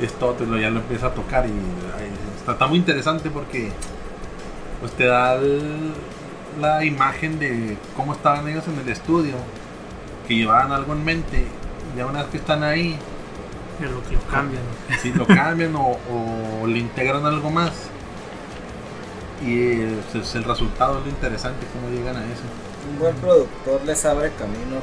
Esto 0.00 0.28
otro, 0.28 0.58
ya 0.58 0.70
lo 0.70 0.80
empieza 0.80 1.08
a 1.08 1.14
tocar 1.14 1.46
y 1.46 1.52
está, 2.50 2.66
muy 2.66 2.78
interesante 2.78 3.30
porque 3.30 3.70
pues 4.80 4.92
te 4.92 5.04
da 5.04 5.38
la 6.60 6.84
imagen 6.84 7.38
de 7.38 7.76
cómo 7.96 8.12
estaban 8.12 8.48
ellos 8.48 8.64
en 8.66 8.80
el 8.80 8.88
estudio, 8.88 9.34
que 10.28 10.36
llevaban 10.36 10.72
algo 10.72 10.92
en 10.92 11.04
mente, 11.04 11.46
y 11.94 11.98
ya 11.98 12.06
una 12.06 12.20
vez 12.22 12.30
que 12.30 12.36
están 12.38 12.62
ahí, 12.62 12.98
de 13.80 13.88
lo 13.88 14.02
que 14.04 14.14
lo 14.14 14.20
cambian 14.30 14.62
si 15.00 15.12
lo 15.12 15.26
cambian 15.26 15.74
o, 15.74 15.96
o 16.12 16.66
le 16.66 16.78
integran 16.78 17.24
algo 17.26 17.50
más. 17.50 17.72
Y 19.44 19.82
es, 19.82 20.14
es 20.14 20.34
el 20.36 20.44
resultado 20.44 20.98
es 20.98 21.04
lo 21.04 21.10
interesante, 21.10 21.66
cómo 21.74 21.90
llegan 21.90 22.14
a 22.16 22.22
eso. 22.24 22.46
Un 22.92 22.98
buen 23.00 23.14
productor 23.16 23.80
les 23.84 24.04
abre 24.04 24.30
caminos. 24.38 24.82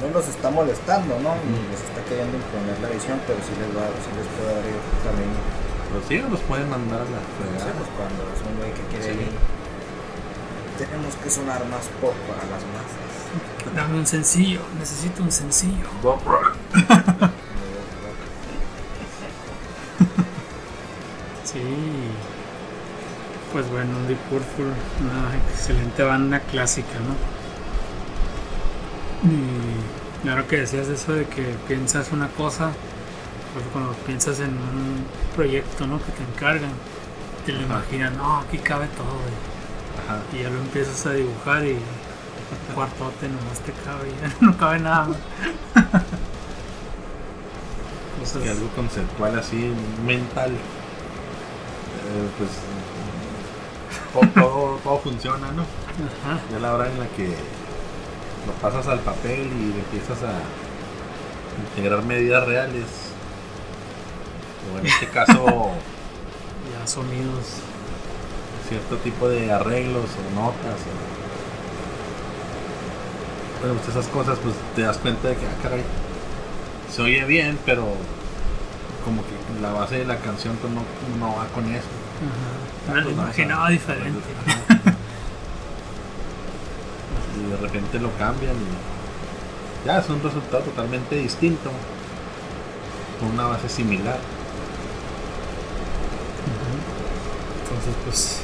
No 0.00 0.08
los 0.10 0.26
está 0.28 0.50
molestando, 0.50 1.14
¿no? 1.20 1.36
Ni 1.44 1.60
les 1.70 1.80
está 1.84 2.00
queriendo 2.08 2.34
imponer 2.36 2.76
la 2.80 2.88
visión, 2.88 3.20
pero 3.28 3.38
sí 3.44 3.52
les 3.60 3.70
va, 3.76 3.86
sí 4.00 4.10
les 4.16 4.26
puede 4.34 4.50
abrir 4.56 4.74
camino. 5.04 5.38
Los 5.94 6.02
ciegos 6.08 6.30
los 6.32 6.40
pueden 6.48 6.68
mandar 6.70 7.00
a 7.00 7.06
la 7.06 7.20
Sí, 7.20 7.70
pues 7.78 7.90
cuando 7.94 8.20
es 8.34 8.40
un 8.42 8.54
güey 8.58 8.72
que 8.74 8.84
quiere 8.90 9.04
Sí. 9.14 9.30
ir, 9.30 9.36
Tenemos 10.80 11.14
que 11.22 11.30
sonar 11.30 11.62
más 11.70 11.86
pop 12.02 12.16
para 12.26 12.42
las 12.50 12.62
masas. 12.74 13.13
Dame 13.74 13.98
un 13.98 14.06
sencillo 14.06 14.60
necesito 14.78 15.22
un 15.22 15.32
sencillo 15.32 15.86
Bob 16.02 16.20
Rock. 16.24 16.56
Sí. 21.54 21.60
Pues 23.52 23.70
bueno, 23.70 23.92
Deep 24.08 24.18
Purple, 24.28 24.72
una 25.00 25.36
excelente 25.48 26.02
banda 26.02 26.40
clásica, 26.40 26.98
¿no? 26.98 27.14
Y 30.24 30.28
ahora 30.28 30.44
que 30.48 30.56
decías 30.56 30.88
eso 30.88 31.12
de 31.12 31.26
que 31.26 31.54
piensas 31.68 32.10
una 32.10 32.26
cosa, 32.28 32.72
pues 33.52 33.64
cuando 33.72 33.92
piensas 34.04 34.40
en 34.40 34.48
un 34.48 35.06
proyecto, 35.36 35.86
¿no? 35.86 35.98
Que 35.98 36.10
te 36.10 36.24
encargan, 36.24 36.72
te 37.46 37.52
lo 37.52 37.62
imaginas, 37.62 38.12
no, 38.14 38.38
aquí 38.38 38.58
cabe 38.58 38.88
todo, 38.96 39.06
güey. 39.06 39.34
Ajá. 40.04 40.20
Y 40.32 40.42
ya 40.42 40.50
lo 40.50 40.58
empiezas 40.58 41.06
a 41.06 41.12
dibujar 41.12 41.64
y 41.64 41.78
cuartote 42.74 43.28
nomás 43.28 43.60
te 43.60 43.72
ya 44.20 44.34
no 44.40 44.56
cabe 44.56 44.80
nada 44.80 45.06
más. 45.06 45.16
Cosas- 48.20 48.42
Que 48.42 48.50
algo 48.50 48.68
conceptual 48.74 49.38
así, 49.38 49.72
mental. 50.06 50.50
eh, 50.52 52.28
pues 52.38 52.50
todo, 54.12 54.42
todo, 54.48 54.76
todo 54.84 54.98
funciona, 54.98 55.50
¿no? 55.52 55.62
Ajá. 55.62 56.40
Ya 56.52 56.58
la 56.58 56.74
hora 56.74 56.86
en 56.90 56.98
la 57.00 57.06
que 57.08 57.26
lo 58.46 58.52
pasas 58.60 58.86
al 58.88 59.00
papel 59.00 59.40
y 59.46 59.72
empiezas 59.78 60.22
a 60.22 60.32
integrar 61.76 62.02
medidas 62.04 62.46
reales. 62.46 62.84
O 64.74 64.78
en 64.78 64.86
este 64.86 65.08
caso, 65.08 65.44
Ya 66.80 66.86
sonidos. 66.86 67.46
cierto 68.68 68.96
tipo 68.98 69.28
de 69.28 69.52
arreglos 69.52 70.04
o 70.04 70.34
notas. 70.40 70.80
O... 70.86 71.23
Bueno, 73.64 73.78
pues 73.80 73.96
esas 73.96 74.08
cosas, 74.12 74.38
pues 74.42 74.54
te 74.76 74.82
das 74.82 74.98
cuenta 74.98 75.28
de 75.28 75.36
que, 75.36 75.46
ah, 75.46 75.56
caray, 75.62 75.80
se 76.92 77.00
oye 77.00 77.24
bien, 77.24 77.58
pero 77.64 77.86
como 79.06 79.22
que 79.22 79.30
la 79.62 79.72
base 79.72 79.96
de 80.00 80.04
la 80.04 80.18
canción 80.18 80.54
pues, 80.56 80.70
no, 80.70 80.82
no 81.18 81.34
va 81.36 81.46
con 81.54 81.64
eso. 81.72 81.86
Ajá. 82.20 82.94
Me 82.94 83.00
lo 83.00 83.04
Pues, 83.06 83.18
a- 83.18 83.22
imaginaba 83.22 83.70
diferente. 83.70 84.20
Y 87.36 87.50
de 87.50 87.56
repente 87.56 87.98
lo 87.98 88.10
cambian 88.16 88.52
y 88.54 89.86
ya 89.86 89.98
es 89.98 90.08
un 90.10 90.22
resultado 90.22 90.62
totalmente 90.62 91.16
distinto 91.16 91.70
con 93.18 93.30
una 93.30 93.46
base 93.48 93.68
similar. 93.68 94.18
Entonces, 97.64 97.94
pues, 98.04 98.40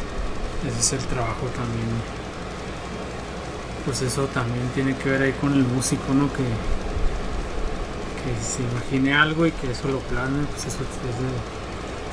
ese 0.66 0.80
es 0.80 0.92
el 1.02 1.09
trabajo 1.09 1.46
también. 1.54 1.87
Pues 3.90 4.03
eso 4.03 4.26
también 4.26 4.68
tiene 4.72 4.94
que 4.94 5.11
ver 5.11 5.20
ahí 5.20 5.33
con 5.33 5.53
el 5.53 5.64
músico, 5.64 6.14
¿no? 6.14 6.33
Que, 6.33 6.44
que 8.22 8.40
se 8.40 8.62
imagine 8.62 9.12
algo 9.12 9.46
y 9.46 9.50
que 9.50 9.72
eso 9.72 9.88
lo 9.88 9.98
plane, 9.98 10.44
pues 10.48 10.66
eso, 10.66 10.79
eso 10.79 11.26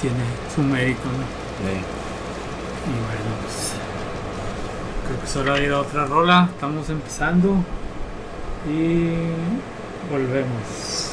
tiene 0.02 0.24
su 0.56 0.64
mérito, 0.64 1.04
¿no? 1.06 1.24
Y 1.70 2.94
bueno, 2.98 3.30
pues 3.44 3.74
creo 5.06 5.20
que 5.20 5.26
es 5.28 5.36
hora 5.36 5.54
de 5.54 5.66
ir 5.66 5.72
a 5.72 5.82
otra 5.82 6.06
rola. 6.06 6.50
Estamos 6.52 6.90
empezando 6.90 7.64
y 8.68 9.12
volvemos. 10.12 11.07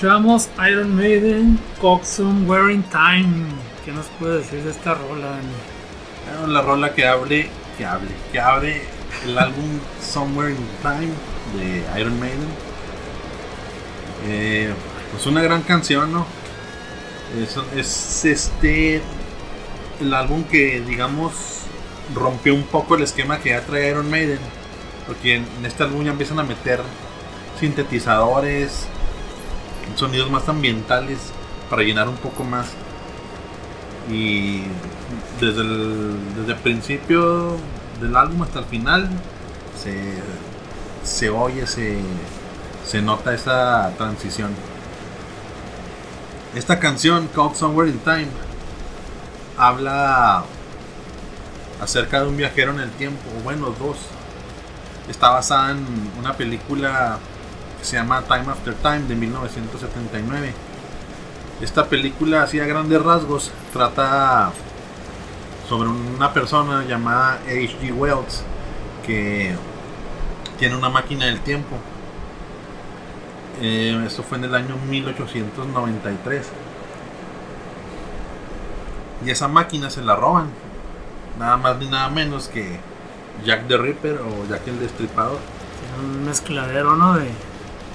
Escuchamos 0.00 0.48
Iron 0.66 0.96
Maiden, 0.96 1.58
Coxon, 1.78 2.48
Wearing 2.48 2.82
Time. 2.84 3.44
¿Qué 3.84 3.92
nos 3.92 4.06
puede 4.18 4.38
decir 4.38 4.62
de 4.62 4.70
esta 4.70 4.94
rola? 4.94 5.38
La 6.48 6.62
rola 6.62 6.94
que 6.94 7.06
hable, 7.06 7.50
que 7.76 7.84
hable, 7.84 8.08
que 8.32 8.40
abre 8.40 8.80
el 9.26 9.36
álbum 9.36 9.78
Somewhere 10.00 10.52
in 10.52 10.66
Time 10.80 11.12
de 11.54 12.00
Iron 12.00 12.18
Maiden. 12.18 12.48
Eh, 14.26 14.72
pues 15.12 15.26
una 15.26 15.42
gran 15.42 15.60
canción, 15.60 16.10
¿no? 16.10 16.24
Es, 17.38 17.58
es 17.76 18.24
este 18.24 19.02
el 20.00 20.14
álbum 20.14 20.44
que 20.44 20.80
digamos 20.80 21.34
rompió 22.14 22.54
un 22.54 22.64
poco 22.64 22.94
el 22.94 23.02
esquema 23.02 23.38
que 23.40 23.50
ya 23.50 23.60
trae 23.66 23.90
Iron 23.90 24.08
Maiden. 24.08 24.40
Porque 25.06 25.34
en 25.34 25.66
este 25.66 25.82
álbum 25.82 26.04
ya 26.04 26.12
empiezan 26.12 26.38
a 26.38 26.42
meter 26.42 26.80
sintetizadores, 27.60 28.86
sonidos 29.96 30.30
más 30.30 30.48
ambientales 30.48 31.18
para 31.68 31.82
llenar 31.82 32.08
un 32.08 32.16
poco 32.16 32.44
más. 32.44 32.68
Y 34.10 34.62
desde 35.40 35.60
el, 35.60 36.16
desde 36.36 36.54
principio 36.56 37.56
del 38.00 38.16
álbum 38.16 38.42
hasta 38.42 38.60
el 38.60 38.64
final 38.64 39.08
se, 39.80 40.14
se 41.04 41.30
oye, 41.30 41.66
se, 41.66 41.98
se 42.86 43.02
nota 43.02 43.32
esa 43.34 43.92
transición. 43.96 44.50
Esta 46.54 46.80
canción, 46.80 47.28
Called 47.34 47.54
Somewhere 47.54 47.90
in 47.90 47.98
Time, 48.00 48.28
habla 49.56 50.44
acerca 51.80 52.20
de 52.20 52.28
un 52.28 52.36
viajero 52.36 52.72
en 52.72 52.80
el 52.80 52.90
tiempo, 52.90 53.22
bueno, 53.44 53.74
dos. 53.78 53.98
Está 55.08 55.30
basada 55.30 55.72
en 55.72 55.86
una 56.18 56.34
película 56.34 57.18
se 57.82 57.96
llama 57.96 58.22
Time 58.22 58.46
After 58.50 58.74
Time 58.74 59.00
de 59.00 59.14
1979. 59.14 60.52
Esta 61.60 61.86
película, 61.86 62.42
así 62.42 62.58
a 62.58 62.66
grandes 62.66 63.02
rasgos, 63.02 63.50
trata 63.72 64.52
sobre 65.68 65.88
una 65.88 66.32
persona 66.32 66.84
llamada 66.84 67.38
H.G. 67.46 67.92
Wells 67.92 68.42
que 69.06 69.54
tiene 70.58 70.76
una 70.76 70.88
máquina 70.88 71.26
del 71.26 71.40
tiempo. 71.40 71.76
Eh, 73.60 74.02
eso 74.06 74.22
fue 74.22 74.38
en 74.38 74.44
el 74.44 74.54
año 74.54 74.76
1893. 74.88 76.48
Y 79.24 79.30
esa 79.30 79.48
máquina 79.48 79.90
se 79.90 80.02
la 80.02 80.16
roban. 80.16 80.48
Nada 81.38 81.56
más 81.56 81.78
ni 81.78 81.86
nada 81.86 82.08
menos 82.08 82.48
que 82.48 82.80
Jack 83.44 83.68
the 83.68 83.76
Ripper 83.76 84.20
o 84.20 84.48
Jack 84.48 84.66
el 84.66 84.80
Destripador. 84.80 85.38
Tiene 85.80 86.08
un 86.08 86.24
mezcladero, 86.24 86.96
¿no? 86.96 87.14
De 87.14 87.30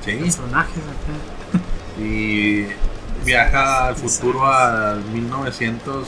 Sí. 0.06 0.12
personajes 0.18 0.78
acá. 0.78 1.60
Y 2.02 2.66
viaja 3.24 3.88
al 3.88 3.96
futuro 3.96 4.46
al 4.46 5.02
1979. 5.06 6.06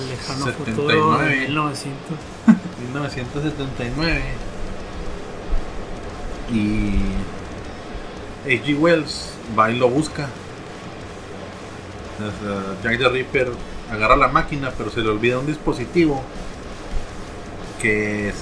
El 0.00 0.08
lejano 0.08 0.46
futuro 0.52 1.18
de 1.18 1.36
1900. 1.46 2.18
1979 2.82 4.22
y 6.52 6.96
H.G. 8.46 8.76
Wells 8.80 9.30
va 9.58 9.70
y 9.70 9.78
lo 9.78 9.88
busca. 9.88 10.28
Jack 12.82 12.98
the 12.98 13.08
Ripper 13.08 13.52
agarra 13.92 14.16
la 14.16 14.28
máquina, 14.28 14.72
pero 14.76 14.90
se 14.90 15.00
le 15.02 15.08
olvida 15.08 15.38
un 15.38 15.46
dispositivo 15.46 16.22
que 17.80 18.32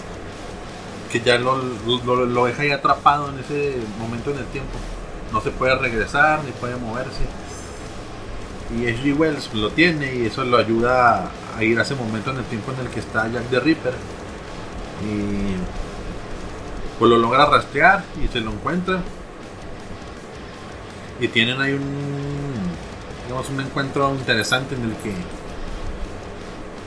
que 1.12 1.20
ya 1.20 1.38
lo, 1.38 1.56
lo- 2.04 2.24
lo 2.26 2.44
deja 2.46 2.62
ahí 2.62 2.70
atrapado 2.70 3.28
en 3.30 3.38
ese 3.38 3.76
momento 3.98 4.30
en 4.30 4.38
el 4.38 4.46
tiempo. 4.46 4.72
No 5.32 5.40
se 5.40 5.50
puede 5.50 5.74
regresar 5.76 6.44
ni 6.44 6.52
puede 6.52 6.76
moverse. 6.76 7.24
Y 8.76 8.88
H.G. 8.88 9.14
Wells 9.14 9.54
lo 9.54 9.70
tiene 9.70 10.14
y 10.16 10.26
eso 10.26 10.44
lo 10.44 10.56
ayuda 10.56 11.30
a 11.56 11.62
ir 11.62 11.78
a 11.78 11.82
ese 11.82 11.94
momento 11.94 12.30
en 12.30 12.38
el 12.38 12.44
tiempo 12.44 12.72
en 12.72 12.86
el 12.86 12.88
que 12.92 13.00
está 13.00 13.28
Jack 13.28 13.44
the 13.50 13.60
Ripper. 13.60 13.94
Y 15.04 15.56
pues 16.98 17.10
lo 17.10 17.18
logra 17.18 17.46
rastrear 17.46 18.04
y 18.22 18.28
se 18.28 18.40
lo 18.40 18.52
encuentra. 18.52 19.00
Y 21.20 21.28
tienen 21.28 21.60
ahí 21.60 21.72
un 21.72 22.56
digamos 23.26 23.48
un 23.50 23.60
encuentro 23.60 24.14
interesante 24.14 24.76
en 24.76 24.82
el 24.82 24.96
que 24.96 25.12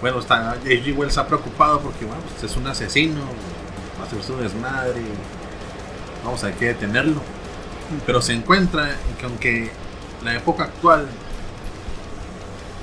bueno, 0.01 0.19
está 0.19 0.51
H.G. 0.51 0.95
Wells 0.95 1.11
está 1.11 1.27
preocupado 1.27 1.81
porque 1.81 2.05
bueno, 2.05 2.21
pues, 2.21 2.49
es 2.49 2.57
un 2.57 2.67
asesino, 2.67 3.19
va 3.99 4.03
a 4.03 4.07
hacer 4.07 4.23
su 4.23 4.37
desmadre, 4.37 5.01
vamos 6.23 6.41
a 6.43 6.47
ver 6.47 6.55
que 6.55 6.65
detenerlo. 6.67 7.21
Pero 8.05 8.21
se 8.21 8.33
encuentra 8.33 8.89
en 8.89 9.15
que 9.17 9.25
aunque 9.25 9.71
la 10.23 10.35
época 10.35 10.63
actual 10.65 11.07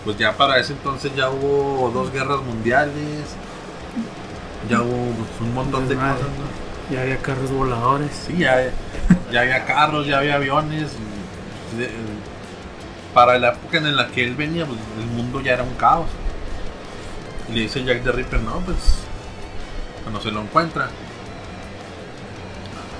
pues 0.05 0.16
ya 0.19 0.37
para 0.37 0.59
ese 0.59 0.73
entonces 0.73 1.12
ya 1.16 1.29
hubo 1.31 1.90
dos 1.92 2.12
guerras 2.12 2.40
mundiales, 2.42 3.25
ya 4.71 4.81
hubo 4.83 4.95
un 5.40 5.55
montón 5.55 5.88
de 5.88 5.97
cosas, 5.97 6.21
¿no? 6.21 6.95
Ya 6.95 7.03
había 7.03 7.16
carros 7.19 7.51
voladores. 7.51 8.11
Sí, 8.27 8.37
ya, 8.38 8.71
ya 9.33 9.40
había 9.40 9.64
carros, 9.64 10.07
ya 10.07 10.19
había 10.19 10.37
aviones. 10.37 10.90
de- 11.77 11.90
para 13.12 13.38
la 13.38 13.49
época 13.49 13.79
en 13.79 13.97
la 13.97 14.07
que 14.09 14.23
él 14.25 14.35
venía, 14.37 14.64
pues, 14.66 14.79
el 15.01 15.07
mundo 15.07 15.40
ya 15.40 15.55
era 15.55 15.62
un 15.64 15.75
caos. 15.75 16.07
Y 17.49 17.53
le 17.53 17.61
dice 17.62 17.83
Jack 17.83 18.05
the 18.05 18.12
Ripper, 18.12 18.40
no, 18.40 18.61
pues 18.61 18.77
cuando 20.05 20.21
se 20.21 20.31
lo 20.31 20.42
encuentra. 20.42 20.88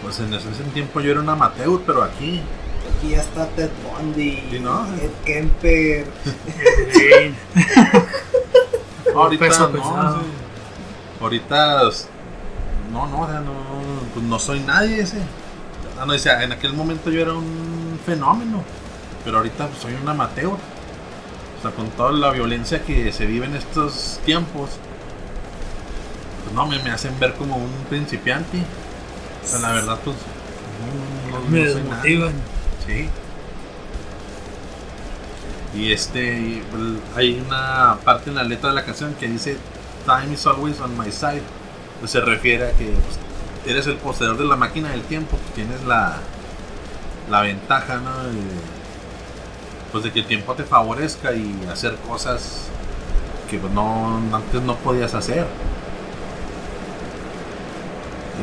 Pues 0.07 0.21
en 0.21 0.33
ese 0.33 0.47
tiempo 0.73 1.01
yo 1.01 1.11
era 1.11 1.19
un 1.21 1.29
amateur, 1.29 1.81
pero 1.85 2.05
aquí, 2.05 2.40
Aquí 2.97 3.11
ya 3.11 3.21
está 3.23 3.49
Ted 3.49 3.71
Bundy, 3.83 4.47
Sí, 4.53 4.61
¿no? 4.61 4.87
Ed 4.95 5.11
Kemper. 5.25 6.07
Ahorita 9.16 9.47
peso 9.49 9.69
no, 9.69 10.21
sí. 10.21 10.27
ahorita 11.21 11.88
s- 11.88 12.07
no, 12.92 13.09
no, 13.09 13.23
o 13.23 13.27
sea, 13.27 13.40
no, 13.40 13.53
pues 14.14 14.25
no 14.27 14.38
soy 14.38 14.61
nadie 14.61 15.01
ese. 15.01 15.19
Ah, 15.99 16.05
no, 16.07 16.12
decía, 16.12 16.40
en 16.45 16.53
aquel 16.53 16.73
momento 16.75 17.11
yo 17.11 17.21
era 17.23 17.33
un 17.33 17.99
fenómeno, 18.07 18.62
pero 19.25 19.38
ahorita 19.38 19.66
pues, 19.66 19.81
soy 19.81 19.95
un 20.01 20.09
amateur. 20.09 20.53
O 20.53 21.62
sea, 21.62 21.73
con 21.73 21.88
toda 21.90 22.12
la 22.12 22.31
violencia 22.31 22.85
que 22.85 23.11
se 23.12 23.27
vive 23.27 23.47
en 23.47 23.57
estos 23.57 24.21
tiempos, 24.25 24.71
pues 26.45 26.55
no, 26.55 26.64
me, 26.66 26.79
me 26.83 26.90
hacen 26.90 27.19
ver 27.19 27.35
como 27.35 27.57
un 27.57 27.73
principiante. 27.88 28.59
O 29.46 29.48
sea, 29.48 29.61
la 29.61 29.72
verdad, 29.72 29.98
pues 30.04 30.16
no, 31.30 31.38
no- 31.38 31.44
Me 31.48 31.61
no 31.61 31.64
desmotivan. 31.64 32.32
Sí. 32.87 33.09
Y 35.74 35.92
este, 35.92 36.62
hay 37.14 37.42
una 37.46 37.98
parte 38.04 38.30
en 38.30 38.37
la 38.37 38.44
letra 38.44 38.70
de 38.70 38.74
la 38.76 38.85
canción 38.85 39.14
que 39.14 39.28
dice 39.28 39.59
Time 40.06 40.32
is 40.35 40.46
always 40.46 40.80
on 40.80 40.96
my 40.96 41.11
side. 41.12 41.42
Pues 42.00 42.11
se 42.12 42.20
refiere 42.20 42.68
a 42.68 42.72
que 42.72 42.85
pues, 42.87 43.18
eres 43.66 43.87
el 43.87 43.96
poseedor 43.96 44.38
de 44.38 44.44
la 44.44 44.56
máquina 44.56 44.90
del 44.90 45.02
tiempo, 45.02 45.37
pues, 45.37 45.54
tienes 45.54 45.82
la, 45.85 46.16
la 47.30 47.40
ventaja, 47.42 47.96
¿no? 47.96 48.24
De, 48.24 48.32
pues 49.92 50.04
de 50.04 50.12
que 50.12 50.20
el 50.20 50.26
tiempo 50.26 50.54
te 50.54 50.64
favorezca 50.64 51.32
y 51.32 51.59
hacer 51.70 51.96
cosas 52.09 52.68
que 53.50 53.59
pues, 53.59 53.72
no 53.72 54.18
antes 54.32 54.62
no 54.62 54.76
podías 54.76 55.14
hacer. 55.14 55.46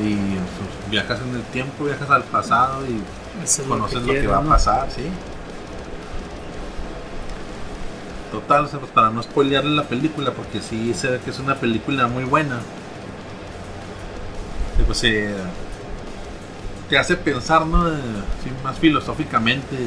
Y 0.01 0.15
pues, 0.15 0.89
viajas 0.91 1.19
en 1.21 1.35
el 1.35 1.43
tiempo, 1.43 1.85
viajas 1.85 2.09
al 2.09 2.23
pasado 2.23 2.85
y 2.85 3.01
lo 3.61 3.67
conoces 3.67 3.99
que, 3.99 4.13
lo 4.13 4.21
que, 4.21 4.27
va 4.27 4.37
a 4.37 4.43
pasar, 4.43 4.89
sí. 4.89 5.03
Total, 8.31 8.65
o 8.65 8.67
sea, 8.67 8.79
pues 8.79 8.91
para 8.91 9.11
no 9.11 9.21
spoilearle 9.21 9.75
la 9.75 9.83
película, 9.83 10.31
porque 10.31 10.59
sí 10.61 10.93
se 10.95 11.09
ve 11.11 11.19
que 11.19 11.29
es 11.29 11.39
una 11.39 11.55
película 11.55 12.07
muy 12.07 12.23
buena. 12.23 12.59
Y 14.79 14.83
pues 14.83 15.03
eh, 15.03 15.35
te 16.89 16.97
hace 16.97 17.15
pensar, 17.15 17.65
¿no? 17.67 17.85
De- 17.85 17.97
sí, 18.43 18.49
más 18.63 18.79
filosóficamente 18.79 19.77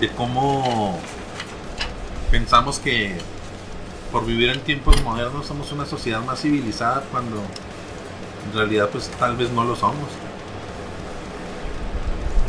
de 0.00 0.08
cómo 0.10 0.98
pensamos 2.30 2.78
que 2.78 3.16
por 4.12 4.24
vivir 4.26 4.50
en 4.50 4.60
tiempos 4.60 5.00
modernos 5.02 5.46
somos 5.46 5.70
una 5.72 5.86
sociedad 5.86 6.20
más 6.22 6.40
civilizada 6.40 7.02
cuando 7.10 7.36
en 7.36 8.52
realidad 8.56 8.88
pues 8.90 9.08
tal 9.18 9.36
vez 9.36 9.50
no 9.50 9.64
lo 9.64 9.76
somos. 9.76 10.08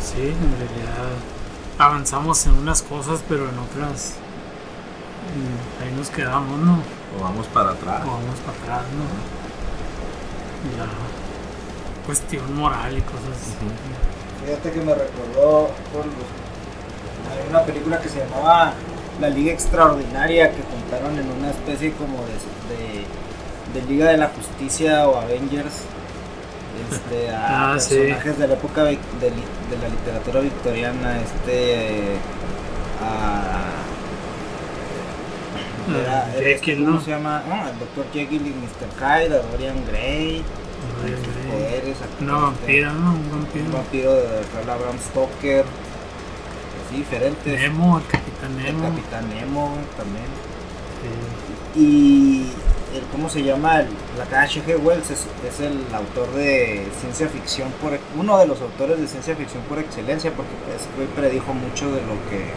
Sí, 0.00 0.20
en 0.22 0.56
realidad 0.58 1.08
avanzamos 1.78 2.44
en 2.46 2.54
unas 2.54 2.82
cosas, 2.82 3.20
pero 3.28 3.48
en 3.48 3.58
otras 3.58 4.14
mm, 5.36 5.82
ahí 5.84 5.92
nos 5.96 6.08
quedamos, 6.10 6.58
¿no? 6.58 6.78
O 7.18 7.22
vamos 7.22 7.46
para 7.46 7.70
atrás. 7.70 8.02
O 8.04 8.06
vamos 8.10 8.38
para 8.44 8.58
atrás, 8.76 8.92
¿no? 8.92 9.04
La 10.78 10.86
cuestión 12.06 12.56
moral 12.56 12.96
y 12.98 13.00
cosas 13.02 13.36
así. 13.40 14.44
Fíjate 14.44 14.72
que 14.72 14.80
me 14.80 14.94
recordó 14.94 15.70
por 15.92 16.04
los- 16.06 16.32
hay 17.32 17.48
una 17.48 17.62
película 17.62 18.00
que 18.00 18.08
se 18.08 18.18
llamaba 18.26 18.72
La 19.20 19.28
Liga 19.28 19.52
Extraordinaria 19.52 20.50
que 20.50 20.62
contaron 20.62 21.18
en 21.18 21.30
una 21.30 21.50
especie 21.50 21.92
como 21.92 22.18
de, 22.24 22.32
de, 23.74 23.80
de 23.80 23.86
Liga 23.92 24.08
de 24.10 24.16
la 24.16 24.28
Justicia 24.28 25.06
o 25.08 25.16
Avengers 25.18 25.82
este, 26.90 27.30
a 27.30 27.72
Ah, 27.74 27.78
sí. 27.78 27.96
personajes 27.96 28.38
de 28.38 28.48
la 28.48 28.54
época 28.54 28.84
de, 28.84 28.90
de 29.20 29.78
la 29.80 29.88
literatura 29.88 30.40
victoriana, 30.40 31.20
este, 31.20 32.16
a... 33.00 33.70
Era, 36.00 36.24
Ah, 36.24 36.28
era 36.36 36.48
este, 36.50 36.72
Jekyll, 36.72 36.84
¿cómo 36.84 36.96
¿no? 36.96 37.00
se 37.00 37.10
llama? 37.10 37.42
Ah, 37.50 37.70
el 37.70 37.78
Dr. 37.78 38.06
Jekyll 38.12 38.46
y 38.46 38.50
Mr. 38.50 38.88
Hyde, 38.98 39.42
Dorian 39.50 39.84
Gray, 39.86 40.42
poderes, 41.46 41.98
Una 42.20 42.32
este, 42.32 42.42
vampira, 42.42 42.92
¿no? 42.92 43.12
Un 43.14 43.30
vampiro. 43.30 43.64
Un 43.66 43.72
vampiro 43.72 44.14
de 44.14 44.22
Carl 44.52 44.70
Abraham 44.70 44.98
Stoker, 44.98 45.64
así 46.92 46.98
diferentes. 46.98 47.60
Nemo, 47.60 47.98
el 47.98 48.06
Capitán 48.06 48.58
El 48.58 48.64
Nemo. 48.64 48.88
Capitán 48.88 49.28
Nemo 49.28 49.74
también. 49.96 50.26
Sí. 51.02 51.80
Y 51.80 52.52
el, 52.96 53.02
¿cómo 53.10 53.28
se 53.28 53.42
llama? 53.42 53.80
El, 53.80 53.88
la 54.18 54.42
H.G. 54.42 54.76
Wells 54.84 55.10
es, 55.10 55.26
es 55.48 55.60
el 55.60 55.82
autor 55.94 56.30
de 56.34 56.86
ciencia 57.00 57.28
ficción, 57.28 57.70
por 57.80 57.98
uno 58.18 58.38
de 58.38 58.46
los 58.46 58.60
autores 58.60 59.00
de 59.00 59.06
ciencia 59.06 59.34
ficción 59.34 59.62
por 59.64 59.78
excelencia, 59.78 60.32
porque 60.32 60.52
predijo 61.16 61.54
mucho 61.54 61.86
de 61.86 62.02
lo 62.02 62.14
que 62.28 62.52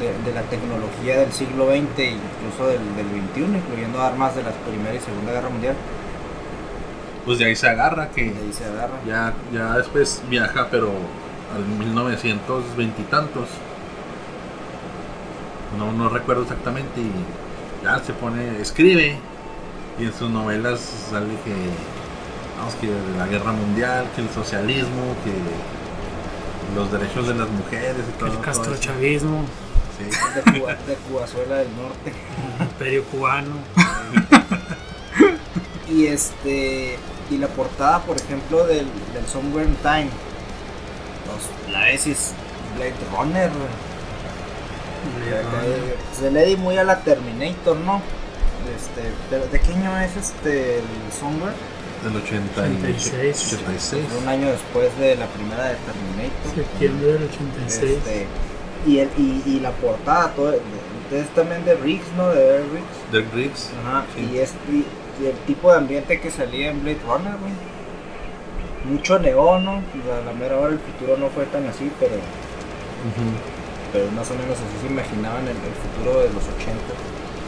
de, 0.00 0.12
de 0.24 0.34
la 0.34 0.42
tecnología 0.42 1.20
del 1.20 1.32
siglo 1.32 1.66
XX 1.66 1.98
e 1.98 2.16
incluso 2.16 2.66
del, 2.68 2.80
del 2.96 3.06
XXI, 3.06 3.58
incluyendo 3.58 4.00
armas 4.02 4.34
de 4.34 4.42
la 4.42 4.50
Primera 4.50 4.94
y 4.94 5.00
Segunda 5.00 5.32
Guerra 5.32 5.50
Mundial. 5.50 5.76
Pues 7.24 7.38
de 7.38 7.46
ahí 7.46 7.56
se 7.56 7.68
agarra 7.68 8.10
que 8.10 8.22
De 8.24 8.28
ahí 8.30 8.52
se 8.52 8.64
agarra. 8.64 8.94
ya, 9.06 9.32
ya 9.52 9.76
después 9.78 10.22
viaja, 10.28 10.68
pero 10.70 10.92
al 11.54 11.64
1920 11.64 13.02
y 13.02 13.04
tantos. 13.04 13.48
No, 15.78 15.92
no 15.92 16.08
recuerdo 16.08 16.42
exactamente 16.42 17.00
y 17.00 17.10
ya 17.84 17.98
se 17.98 18.12
pone, 18.12 18.60
escribe 18.60 19.18
y 19.98 20.04
en 20.04 20.12
sus 20.12 20.30
novelas 20.30 20.80
sale 21.10 21.34
que, 21.44 21.54
vamos, 22.58 22.74
que 22.80 22.88
la 23.18 23.26
guerra 23.26 23.52
mundial, 23.52 24.06
que 24.14 24.22
el 24.22 24.30
socialismo, 24.30 25.16
que 25.24 26.76
los 26.76 26.90
derechos 26.90 27.28
de 27.28 27.34
las 27.34 27.48
mujeres 27.50 28.04
y 28.08 28.18
todo. 28.18 28.32
El 28.32 28.40
castrochavismo, 28.40 29.44
Sí. 29.98 30.04
De, 30.34 30.58
Cuba, 30.58 30.74
de 30.74 30.94
Cubazuela 31.08 31.56
del 31.58 31.68
Norte. 31.76 32.12
el 32.58 32.66
imperio 32.66 33.04
cubano. 33.04 33.54
Y 35.88 36.06
este 36.06 36.98
y 37.30 37.38
la 37.38 37.46
portada, 37.48 38.00
por 38.00 38.16
ejemplo, 38.16 38.66
del, 38.66 38.86
del 39.12 39.26
Somewhere 39.32 39.68
in 39.68 39.76
Time. 39.76 40.08
Los, 41.34 41.72
la 41.72 41.80
ves 41.86 42.06
y 42.06 42.10
es 42.12 42.32
Blade 42.76 42.94
Runner. 43.16 43.50
Acá, 45.28 45.64
eh, 45.66 45.96
Se 46.18 46.30
le 46.30 46.46
di 46.46 46.56
muy 46.56 46.76
a 46.78 46.84
la 46.84 47.00
Terminator, 47.00 47.76
¿no? 47.76 48.00
Este, 48.74 49.02
pero 49.28 49.46
¿de 49.46 49.60
qué 49.60 49.72
año 49.74 49.98
es 50.00 50.16
este 50.16 50.78
el 50.78 50.84
Somewhere? 51.18 51.52
Del 52.02 52.16
80 52.16 52.66
y- 52.66 52.76
86. 52.92 53.52
86. 53.54 54.04
Un 54.22 54.28
año 54.28 54.48
después 54.48 54.96
de 54.98 55.16
la 55.16 55.26
primera 55.26 55.64
de 55.68 55.76
Terminator. 55.76 56.54
Septiembre 56.54 57.06
del 57.14 57.22
86. 57.24 57.82
Este, 57.92 58.26
y, 58.86 58.98
el, 58.98 59.08
y, 59.18 59.42
y 59.46 59.60
la 59.60 59.70
portada, 59.72 60.30
todo, 60.34 60.50
de- 60.52 60.60
es 61.12 61.28
también 61.34 61.64
de 61.64 61.74
Riggs, 61.76 62.06
¿no? 62.16 62.28
De 62.30 62.58
Riggs. 62.60 63.12
Dirk 63.12 63.34
Riggs. 63.34 63.70
Ajá, 63.86 64.04
Sí. 64.14 64.30
y, 64.32 64.38
es, 64.38 64.52
y, 64.70 65.22
y 65.22 65.26
el 65.26 65.36
tipo 65.46 65.70
de 65.70 65.78
ambiente 65.78 66.20
que 66.20 66.30
salía 66.30 66.70
en 66.70 66.82
Blade 66.82 66.98
Runner, 67.06 67.34
güey. 67.38 67.52
Mucho 68.84 69.18
neón, 69.18 69.64
¿no? 69.64 69.72
A 69.72 70.24
la 70.26 70.32
mera 70.32 70.58
hora 70.58 70.72
el 70.72 70.78
futuro 70.78 71.16
no 71.18 71.28
fue 71.30 71.44
tan 71.46 71.66
así, 71.66 71.90
pero, 71.98 72.16
pero 73.92 74.10
más 74.12 74.30
o 74.30 74.34
menos 74.34 74.56
así 74.58 74.86
se 74.86 74.92
imaginaban 74.92 75.42
el, 75.42 75.56
el 75.56 75.74
futuro 75.82 76.20
de 76.20 76.28
los 76.28 76.42
80. 76.44 76.64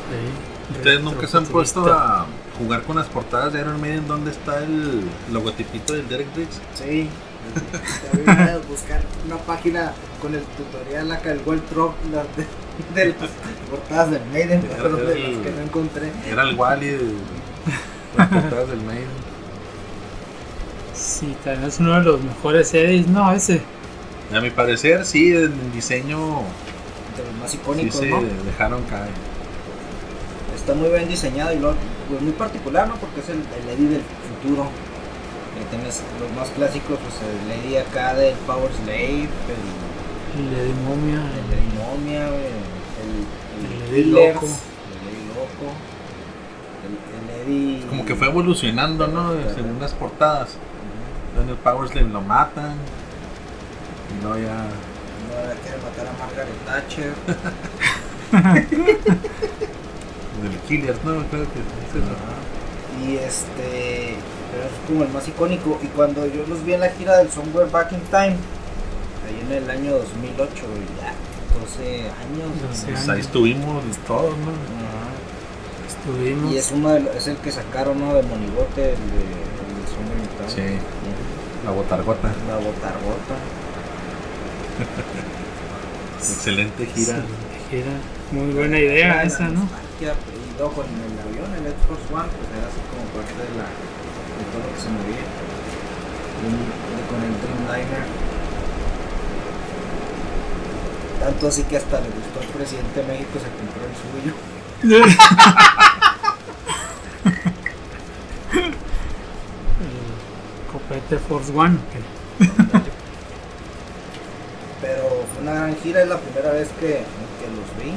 Sí. 0.09 0.77
¿Ustedes 0.77 1.01
nunca 1.01 1.27
se 1.27 1.37
han 1.37 1.47
puesto 1.47 1.93
a 1.93 2.27
jugar 2.59 2.83
con 2.83 2.97
las 2.97 3.07
portadas 3.07 3.53
de 3.53 3.61
Iron 3.61 3.81
Maiden 3.81 4.09
donde 4.09 4.31
está 4.31 4.59
el 4.65 5.03
logotipito 5.33 5.93
del 5.93 6.09
Derek 6.09 6.35
Riggs? 6.35 6.61
Sí. 6.75 7.09
También 8.11 8.49
a 8.49 8.59
buscar 8.69 9.01
una 9.27 9.37
página 9.37 9.93
con 10.21 10.35
el 10.35 10.43
tutorial 10.43 11.13
acá, 11.13 11.31
el 11.31 11.41
World 11.47 11.63
Drop 11.71 11.95
de, 12.03 13.01
de 13.01 13.09
las 13.11 13.31
portadas 13.71 14.11
del 14.11 14.25
Maiden, 14.33 14.69
pero 14.77 14.97
de 14.97 15.19
las 15.19 15.43
que 15.43 15.51
no 15.53 15.63
encontré. 15.63 16.11
Era 16.29 16.43
el 16.43 16.57
Wally 16.57 16.87
de 16.89 17.01
las 18.17 18.29
portadas 18.29 18.69
del 18.69 18.81
Maiden. 18.83 19.36
Sí, 20.97 21.37
también 21.45 21.69
es 21.69 21.79
uno 21.79 21.95
de 21.95 22.03
los 22.05 22.23
mejores 22.23 22.73
edits, 22.75 23.09
no, 23.09 23.31
ese. 23.33 23.63
A 24.35 24.41
mi 24.41 24.51
parecer, 24.51 25.05
sí, 25.05 25.35
en 25.35 25.73
diseño 25.73 26.43
De 27.17 27.25
los 27.25 27.35
más 27.35 27.51
sí 27.51 27.59
icónicos, 27.59 28.01
se 28.01 28.07
¿no? 28.07 28.23
dejaron 28.45 28.83
caer. 28.85 29.11
Está 30.55 30.75
muy 30.75 30.89
bien 30.89 31.09
diseñado 31.09 31.53
y 31.55 31.59
lo, 31.59 31.75
pues 32.09 32.21
muy 32.23 32.33
particular, 32.33 32.89
¿no? 32.89 32.97
Porque 32.97 33.21
es 33.21 33.29
el, 33.29 33.37
el 33.39 33.69
Eddie 33.69 33.89
del 33.91 34.03
futuro. 34.03 34.65
Ahí 35.57 35.65
tienes 35.71 36.03
los 36.21 36.31
más 36.33 36.49
clásicos, 36.51 36.99
pues 36.99 37.15
el 37.23 37.51
Eddie 37.53 37.81
acá 37.81 38.15
del 38.15 38.35
Power 38.47 38.71
Slave, 38.73 39.29
el, 39.29 39.65
El 40.39 40.51
de 40.51 40.75
Momia. 40.83 41.23
el 41.33 41.53
Eddie 41.53 41.73
Momia, 41.79 42.29
güey, 42.29 42.47
el, 42.47 42.65
el, 43.03 43.27
El 43.65 43.83
Eddie 43.95 44.05
Killers, 44.05 44.35
loco. 44.35 44.47
el 44.47 45.09
Eddie 45.09 45.29
loco, 45.29 45.73
el, 46.87 46.93
el 47.17 47.31
Eddie... 47.43 47.87
Como 47.89 48.05
que 48.05 48.15
fue 48.15 48.29
evolucionando, 48.29 49.07
¿no? 49.07 49.33
Según 49.55 49.79
las 49.81 49.93
portadas. 49.95 50.57
En 51.41 51.49
el 51.49 51.57
Power 51.57 51.89
Slave 51.89 52.09
lo 52.09 52.21
matan. 52.23 52.77
Y 54.11 54.23
luego 54.23 54.39
ya. 54.39 54.55
No, 55.29 55.37
ahora 55.39 55.55
quiere 55.63 55.79
matar 55.79 56.07
a 56.07 56.13
Margaret 56.19 56.65
Thatcher. 56.65 57.13
Del 60.43 60.59
Killer, 60.69 60.97
¿no? 61.05 61.25
Creo 61.29 61.45
que 61.53 61.59
es 61.61 61.95
eso. 61.95 62.17
Y 63.05 63.17
este, 63.17 64.17
pero 64.51 64.65
es 64.65 64.73
como 64.87 65.03
el 65.03 65.11
más 65.11 65.29
icónico. 65.29 65.79
Y 65.83 65.87
cuando 65.89 66.27
yo 66.27 66.47
los 66.47 66.65
vi 66.65 66.75
en 66.75 66.81
la 66.81 66.89
gira 66.91 67.19
del 67.19 67.31
Somewhere 67.31 67.71
Back 67.71 67.93
in 67.93 68.01
Time, 68.11 68.37
ahí 69.27 69.41
en 69.43 69.53
el 69.53 69.71
año 69.71 69.93
2008, 69.93 70.67
güey, 70.67 70.87
ya 71.01 71.13
12 71.61 72.01
años. 72.01 72.63
12 72.69 72.87
Pues 72.93 73.09
ahí 73.09 73.21
estuvimos 73.21 73.85
todos, 74.07 74.37
¿no? 74.39 74.53
Y 76.53 76.57
es 76.57 76.71
uno 76.73 76.91
de 76.91 77.01
los- 77.01 77.15
es 77.17 77.27
el 77.27 77.37
que 77.39 77.51
sacaron 77.51 77.99
¿no? 78.01 78.15
de 78.15 78.23
Monigote, 78.23 78.91
el 78.91 78.97
de, 79.11 79.23
el 79.27 80.47
de. 80.47 80.55
Sí. 80.55 80.79
La 81.65 81.71
botargota. 81.73 82.29
La 82.49 82.57
botargota. 82.57 83.35
Excelente 86.19 86.87
gira. 86.87 87.17
Excelente 87.19 87.59
gira. 87.71 87.93
Muy 88.33 88.53
buena 88.55 88.79
idea 88.79 89.23
esa, 89.25 89.49
¿no? 89.49 89.69
Y 90.01 90.05
luego 90.59 90.73
con 90.75 90.87
el 90.87 91.19
avión, 91.19 91.51
el 91.59 91.67
Air 91.67 91.75
Force 91.89 92.07
One, 92.15 92.29
pues 92.31 92.49
era 92.55 92.67
así 92.71 92.81
como 92.91 93.03
parte 93.15 93.35
de, 93.35 93.51
la, 93.59 93.67
de 93.67 94.45
todo 94.53 94.63
lo 94.63 94.71
que 94.75 94.81
se 94.81 94.89
movía. 94.95 95.25
Y- 96.47 96.71
y 96.71 97.03
con 97.11 97.21
el 97.25 97.35
Dreamliner. 97.43 98.07
Tanto 101.21 101.49
así 101.49 101.63
que 101.65 101.77
hasta 101.79 102.01
le 102.01 102.09
gustó 102.09 102.41
al 102.41 102.47
presidente 102.49 103.01
de 103.01 103.07
México, 103.09 103.39
se 103.43 103.51
compró 103.59 103.83
el 103.83 103.95
suyo. 103.99 104.33
Copete 111.07 111.19
Force 111.29 111.53
One. 111.55 111.79
Pero 114.81 115.25
fue 115.33 115.43
una 115.43 115.53
gran 115.55 115.77
gira, 115.77 116.03
es 116.03 116.09
la 116.09 116.19
primera 116.19 116.51
vez 116.53 116.69
que, 116.81 116.87
que 116.89 117.47
los 117.55 117.85
vi. 117.85 117.95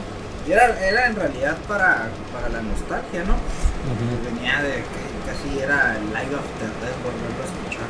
Y 0.47 0.51
era, 0.51 0.80
era 0.80 1.07
en 1.07 1.16
realidad 1.16 1.57
para, 1.68 2.10
para 2.32 2.49
la 2.49 2.62
nostalgia, 2.62 3.24
¿no? 3.26 3.36
Venía 4.26 4.62
de 4.62 4.76
que 4.76 4.84
casi 5.26 5.60
era 5.60 5.97
el 5.97 6.05
live 6.05 6.36
after 6.36 6.70
death 6.82 6.97
volverlo 7.03 7.41
a 7.41 7.45
escuchar. 7.45 7.88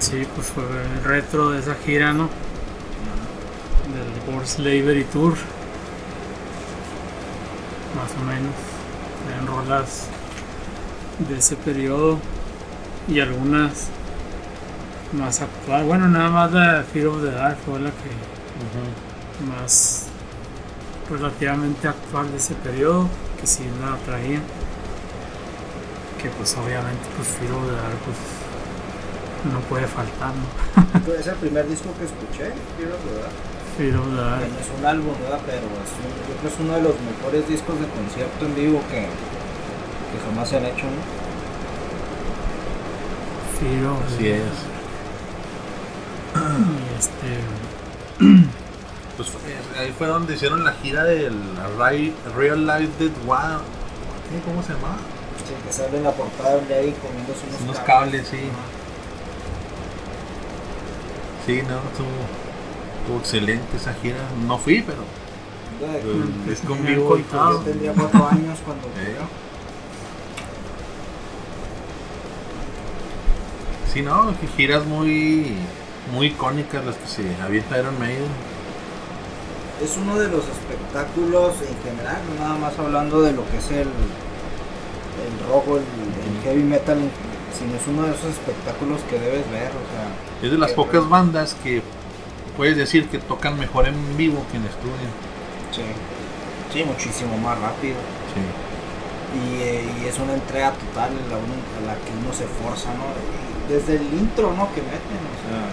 Sí, 0.00 0.26
pues 0.34 0.48
fue 0.48 0.64
el 0.64 1.04
retro 1.04 1.50
de 1.50 1.60
esa 1.60 1.74
gira, 1.74 2.12
¿no? 2.12 2.28
Del 3.94 4.34
World 4.34 4.46
Slavery 4.46 5.04
Tour. 5.04 5.34
Más 7.96 8.10
o 8.20 8.24
menos. 8.24 8.54
En 9.38 9.46
rolas 9.46 10.06
de 11.28 11.38
ese 11.38 11.56
periodo. 11.56 12.18
Y 13.08 13.20
algunas 13.20 13.88
más 15.12 15.40
actual. 15.40 15.84
Bueno, 15.84 16.08
nada 16.08 16.28
más 16.30 16.52
la 16.52 16.84
Fear 16.92 17.06
of 17.06 17.22
the 17.22 17.30
Dark 17.30 17.56
fue 17.64 17.80
la 17.80 17.90
que 17.90 19.46
más 19.46 20.06
relativamente 21.08 21.88
actual 21.88 22.30
de 22.30 22.36
ese 22.36 22.54
periodo, 22.54 23.08
que 23.40 23.46
sí 23.46 23.64
la 23.80 23.96
traía. 24.04 24.40
Que 26.20 26.28
pues 26.30 26.54
obviamente 26.56 27.08
pues 27.16 27.28
Fear 27.28 27.52
of 27.52 27.64
the 27.66 27.76
Dark 27.76 27.98
pues 28.04 29.52
no 29.52 29.60
puede 29.68 29.86
faltar, 29.86 30.32
¿no? 30.34 31.14
Es 31.18 31.26
el 31.26 31.36
primer 31.36 31.66
disco 31.68 31.88
que 31.98 32.04
escuché, 32.04 32.52
quiero 32.76 32.96
verdad. 33.06 33.30
Fear 33.78 33.96
of 33.96 34.06
the 34.10 34.16
Dark. 34.16 34.40
no 34.52 34.58
es 34.58 34.70
un 34.78 34.84
álbum, 34.84 35.14
¿verdad? 35.22 35.40
Pero 35.46 35.64
es 35.80 35.90
yo 35.96 36.34
creo 36.36 36.40
que 36.42 36.48
es 36.48 36.60
uno 36.60 36.74
de 36.74 36.82
los 36.82 36.94
mejores 37.00 37.48
discos 37.48 37.80
de 37.80 37.86
concierto 37.88 38.44
en 38.44 38.54
vivo 38.54 38.82
que, 38.90 39.06
que 39.06 40.18
jamás 40.28 40.48
se 40.48 40.56
han 40.58 40.66
hecho, 40.66 40.84
¿no? 40.84 41.17
Así 44.06 44.28
es. 44.28 44.42
Y 46.38 46.98
este. 46.98 48.48
Pues 49.18 49.30
fue- 49.30 49.80
ahí 49.82 49.92
fue 49.98 50.06
donde 50.06 50.34
hicieron 50.36 50.62
la 50.62 50.74
gira 50.74 51.02
del 51.02 51.34
Real 52.36 52.64
Life 52.68 52.92
Dead. 53.00 53.10
¿Qué? 53.10 54.38
¿Cómo 54.46 54.62
se 54.62 54.74
llamaba? 54.74 54.94
Sí, 55.44 55.54
que 55.66 55.72
sale 55.72 55.96
en 55.98 56.04
la 56.04 56.12
portada 56.12 56.50
de 56.54 56.58
un 56.62 56.68
Levi 56.68 56.92
comiéndose 56.92 57.40
unos, 57.48 57.60
Unos 57.62 57.78
cables, 57.80 58.28
sí. 58.28 58.38
Sí, 61.46 61.62
no, 61.62 61.78
estuvo, 61.90 62.06
estuvo 63.00 63.18
excelente 63.18 63.76
esa 63.76 63.92
gira. 63.94 64.18
No 64.46 64.56
fui, 64.56 64.82
pero. 64.82 64.98
De- 65.80 65.98
eh, 65.98 66.52
es 66.52 66.62
Me 66.62 66.68
con 66.68 66.78
han 66.78 66.86
vivo. 66.86 67.08
contado. 67.08 67.52
Yo 67.54 67.58
tendría 67.72 67.92
cuatro 67.94 68.28
años 68.28 68.58
cuando 68.64 68.86
Eh. 68.86 69.16
Sí, 73.98 74.04
no, 74.04 74.32
que 74.40 74.46
giras 74.46 74.86
muy, 74.86 75.56
muy 76.14 76.28
icónicas 76.28 76.84
las 76.84 76.94
que 76.94 77.08
se 77.08 77.42
avienta 77.42 77.80
Iron 77.80 77.98
Maiden. 77.98 78.28
Es 79.82 79.96
uno 79.96 80.16
de 80.16 80.28
los 80.28 80.44
espectáculos 80.44 81.54
en 81.62 81.76
general, 81.82 82.18
nada 82.38 82.54
más 82.58 82.78
hablando 82.78 83.22
de 83.22 83.32
lo 83.32 83.42
que 83.50 83.56
es 83.56 83.68
el, 83.72 83.88
el 83.88 85.48
rock 85.50 85.66
o 85.66 85.76
el, 85.78 85.82
el 85.82 86.44
heavy 86.44 86.62
metal, 86.62 86.96
sino 87.58 87.74
es 87.74 87.82
uno 87.88 88.02
de 88.04 88.14
esos 88.14 88.30
espectáculos 88.30 89.00
que 89.10 89.18
debes 89.18 89.50
ver, 89.50 89.70
o 89.70 89.82
sea, 89.90 90.44
Es 90.44 90.52
de 90.52 90.58
las 90.58 90.70
pocas 90.74 91.08
bandas 91.08 91.56
que 91.64 91.82
puedes 92.56 92.76
decir 92.76 93.08
que 93.08 93.18
tocan 93.18 93.58
mejor 93.58 93.88
en 93.88 94.16
vivo 94.16 94.44
que 94.52 94.58
en 94.58 94.64
estudio. 94.66 95.10
sí, 95.72 95.82
sí, 96.72 96.84
muchísimo 96.84 97.36
más 97.38 97.58
rápido. 97.58 97.96
Sí. 98.32 98.67
Y, 99.28 99.60
eh, 99.62 99.84
y 100.02 100.06
es 100.08 100.18
una 100.18 100.32
entrega 100.34 100.72
total 100.72 101.10
a 101.12 101.28
la, 101.30 101.36
uno- 101.36 101.60
a 101.76 101.80
la 101.86 101.94
que 102.00 102.10
uno 102.16 102.32
se 102.32 102.46
forza, 102.46 102.88
¿no? 102.94 103.04
Y 103.12 103.72
desde 103.72 103.96
el 103.96 104.08
intro, 104.14 104.52
¿no? 104.56 104.72
Que 104.72 104.80
meten, 104.80 105.20
o 105.20 105.36
sea, 105.44 105.68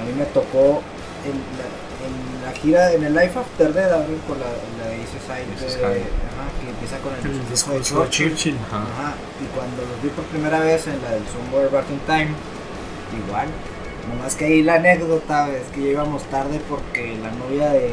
a 0.00 0.04
mí 0.04 0.12
me 0.16 0.24
tocó 0.26 0.82
en 1.24 1.36
la, 1.56 1.64
en 2.04 2.14
la 2.44 2.52
gira, 2.58 2.92
en 2.92 3.04
el 3.04 3.14
Life 3.14 3.38
After 3.38 3.72
Dead, 3.72 3.92
abren 3.92 4.18
con 4.28 4.38
la, 4.40 4.46
la 4.46 4.90
de- 5.88 6.04
que 6.60 6.68
empieza 6.70 6.98
con 6.98 7.14
el, 7.14 7.20
El 7.40 7.48
discurso 7.50 7.72
de 7.72 7.80
Churchill. 8.10 8.28
Churchill. 8.34 8.56
Ajá. 8.68 8.76
Ajá, 8.82 9.14
y 9.40 9.46
cuando 9.56 9.82
los 9.82 10.02
vi 10.02 10.08
por 10.10 10.24
primera 10.26 10.60
vez 10.60 10.86
en 10.86 11.00
la 11.02 11.10
del 11.12 11.24
Somewhere 11.28 11.68
Back 11.68 11.86
in 11.90 12.00
Time, 12.06 12.28
igual. 13.26 13.48
Nomás 14.08 14.34
que 14.34 14.44
ahí 14.46 14.62
la 14.62 14.74
anécdota 14.74 15.48
es 15.50 15.64
que 15.74 15.80
llegamos 15.80 16.22
tarde 16.24 16.60
porque 16.68 17.16
la 17.22 17.30
novia 17.32 17.70
de 17.70 17.92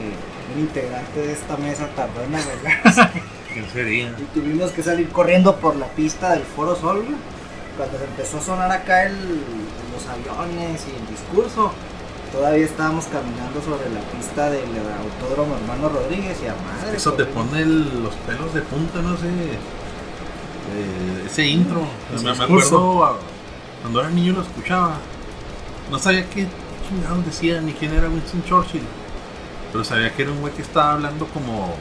un 0.56 0.60
integrante 0.62 1.20
de 1.22 1.34
esta 1.34 1.58
mesa 1.58 1.88
tardó 1.96 2.24
en 2.24 2.34
arreglarse 2.36 3.22
¿Quién 3.58 3.70
sería? 3.74 4.14
y 4.18 4.24
tuvimos 4.40 4.72
que 4.72 4.84
salir 4.84 5.10
corriendo 5.10 5.56
por 5.56 5.76
la 5.76 5.88
pista 5.88 6.32
del 6.34 6.44
Foro 6.44 6.76
Sol. 6.76 6.98
güey. 6.98 7.16
Cuando 7.78 7.98
se 7.98 8.04
empezó 8.06 8.38
a 8.38 8.42
sonar 8.42 8.72
acá 8.72 9.04
el, 9.06 9.14
los 9.16 10.06
aviones 10.08 10.84
y 10.88 10.96
el 10.96 11.08
discurso, 11.08 11.72
todavía 12.32 12.66
estábamos 12.66 13.06
caminando 13.06 13.62
sobre 13.62 13.90
la 13.90 14.02
pista 14.18 14.50
del 14.50 14.64
Autódromo 15.22 15.56
Hermano 15.56 15.90
Rodríguez 15.90 16.38
y 16.44 16.48
a 16.48 16.56
madre. 16.56 16.98
Eso 16.98 17.14
te 17.14 17.26
pone 17.26 17.62
el- 17.62 18.04
los 18.04 18.14
pelos 18.16 18.54
de 18.54 18.62
punta, 18.62 19.02
no 19.02 19.16
sé. 19.18 19.28
eh, 19.28 21.24
ese 21.26 21.46
intro. 21.48 21.82
Me, 22.24 22.32
acuerdo 22.32 23.18
cuando 23.82 24.00
era 24.02 24.10
niño 24.10 24.34
lo 24.34 24.42
escuchaba. 24.42 24.98
No 25.92 25.98
sabía 26.00 26.30
qué 26.30 26.48
chingados 26.90 27.26
decía 27.26 27.62
ni 27.62 27.72
quién 27.74 27.94
era 27.94 28.10
Winston 28.10 28.44
Churchill. 28.44 28.84
Pero 29.72 29.84
sabía 29.84 30.12
que 30.14 30.24
era 30.24 30.32
un 30.32 30.42
güey 30.42 30.54
que 30.54 30.62
estaba 30.62 30.94
hablando 30.94 31.26
como 31.28 31.76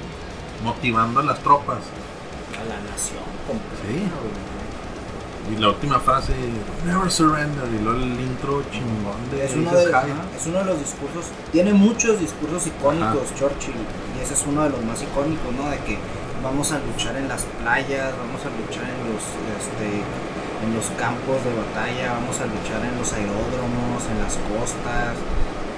motivando 0.63 1.21
a 1.21 1.23
las 1.23 1.39
tropas. 1.41 1.79
A 2.57 2.65
la 2.65 2.79
nación 2.91 3.23
completa, 3.47 3.83
Sí. 3.87 3.99
güey. 4.21 4.57
Y 5.47 5.61
la 5.61 5.69
última 5.69 6.01
frase, 6.01 6.33
Never 6.85 7.09
surrender. 7.11 7.69
Y 7.71 7.79
luego 7.85 7.99
el 8.03 8.19
intro 8.21 8.65
chingón 8.73 9.15
de 9.31 9.45
Es 9.45 9.55
uno 9.55 9.71
de, 9.73 9.95
ajá, 9.95 10.07
es 10.37 10.47
uno 10.47 10.59
de 10.59 10.65
los 10.65 10.79
discursos, 10.81 11.27
tiene 11.53 11.73
muchos 11.73 12.19
discursos 12.19 12.67
icónicos 12.67 13.31
Churchill 13.39 13.79
y 14.19 14.23
ese 14.25 14.35
es 14.35 14.43
uno 14.47 14.65
de 14.65 14.71
los 14.71 14.83
más 14.83 15.01
icónicos, 15.03 15.55
¿no? 15.55 15.71
De 15.71 15.79
que 15.87 15.99
vamos 16.43 16.73
a 16.73 16.79
luchar 16.83 17.15
en 17.17 17.29
las 17.29 17.45
playas, 17.63 18.11
vamos 18.19 18.43
a 18.43 18.51
luchar 18.59 18.91
en 18.91 18.99
los, 19.07 19.23
este, 19.55 20.03
en 20.67 20.75
los 20.75 20.87
campos 20.99 21.39
de 21.47 21.55
batalla, 21.55 22.19
vamos 22.19 22.35
a 22.43 22.47
luchar 22.51 22.83
en 22.83 22.99
los 22.99 23.13
aeródromos, 23.15 24.03
en 24.11 24.19
las 24.19 24.35
costas, 24.51 25.15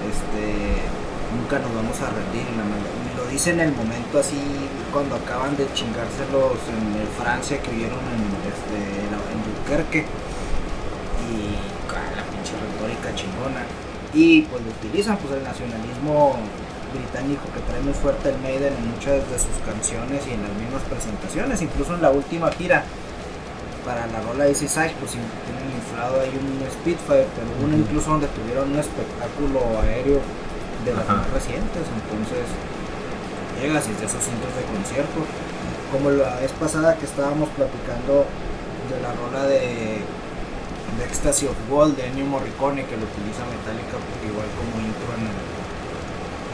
este, 0.09 0.81
nunca 1.37 1.59
nos 1.61 1.72
vamos 1.76 1.97
a 2.01 2.09
rendir. 2.09 2.41
y 2.49 2.57
la 2.57 2.64
madre- 3.29 3.35
y 3.35 3.37
lo 3.37 3.39
dice 3.39 3.51
en 3.51 3.61
el 3.61 3.72
momento 3.72 4.18
así, 4.18 4.41
cuando 4.93 5.16
acaban 5.16 5.57
de 5.57 5.66
chingárselos 5.74 6.59
en 6.68 7.22
Francia 7.22 7.61
que 7.62 7.70
vieron 7.70 7.99
en, 7.99 8.24
este, 8.49 8.79
en 9.05 9.18
y 11.29 11.55
ah, 11.93 12.09
la 12.16 12.22
pinche 12.24 12.53
retórica 12.57 13.14
chingona. 13.14 13.64
Y 14.14 14.43
pues 14.43 14.62
lo 14.64 14.70
utilizan, 14.70 15.16
pues 15.18 15.35
el 15.35 15.45
nacionalismo 15.45 16.37
británico 16.95 17.43
que 17.53 17.61
trae 17.68 17.81
muy 17.83 17.93
fuerte 17.93 18.31
el 18.31 18.39
Maiden 18.41 18.72
en 18.72 18.91
muchas 18.97 19.20
de 19.29 19.37
sus 19.39 19.61
canciones 19.61 20.24
y 20.26 20.33
en 20.33 20.41
las 20.41 20.53
mismas 20.57 20.81
presentaciones, 20.89 21.61
incluso 21.61 21.95
en 21.95 22.01
la 22.01 22.11
última 22.11 22.51
gira 22.53 22.85
para 23.85 24.07
la 24.09 24.20
rola 24.24 24.45
de 24.45 24.55
Side, 24.55 24.97
pues 24.99 25.12
tienen 25.12 25.68
inflado 25.76 26.20
ahí 26.20 26.33
un 26.33 26.64
Spitfire, 26.64 27.29
pero 27.37 27.49
uno 27.61 27.76
incluso 27.76 28.11
donde 28.11 28.29
tuvieron 28.29 28.72
un 28.72 28.79
espectáculo 28.81 29.61
aéreo 29.85 30.20
de 30.85 30.93
las 30.97 31.05
Ajá. 31.05 31.20
más 31.20 31.31
recientes, 31.33 31.85
entonces 31.85 32.49
llegas 33.61 33.87
y 33.89 33.93
de 33.99 34.07
esos 34.07 34.23
centros 34.23 34.53
de 34.55 34.63
concierto, 34.71 35.21
como 35.93 36.11
la 36.11 36.41
vez 36.41 36.53
pasada 36.53 36.97
que 36.97 37.07
estábamos 37.07 37.49
platicando 37.51 38.25
de 38.89 38.97
la 39.03 39.13
rola 39.13 39.47
de, 39.47 40.01
de 40.97 41.05
Ecstasy 41.05 41.47
of 41.47 41.57
Gold 41.69 41.97
de 41.97 42.07
Ennio 42.07 42.27
Morricone 42.27 42.85
que 42.87 42.97
lo 42.97 43.05
utiliza 43.05 43.45
Metallica 43.47 43.97
pues, 43.99 44.19
igual 44.25 44.49
como 44.57 44.81
intro 44.81 45.09
en 45.17 45.25
el, 45.29 45.39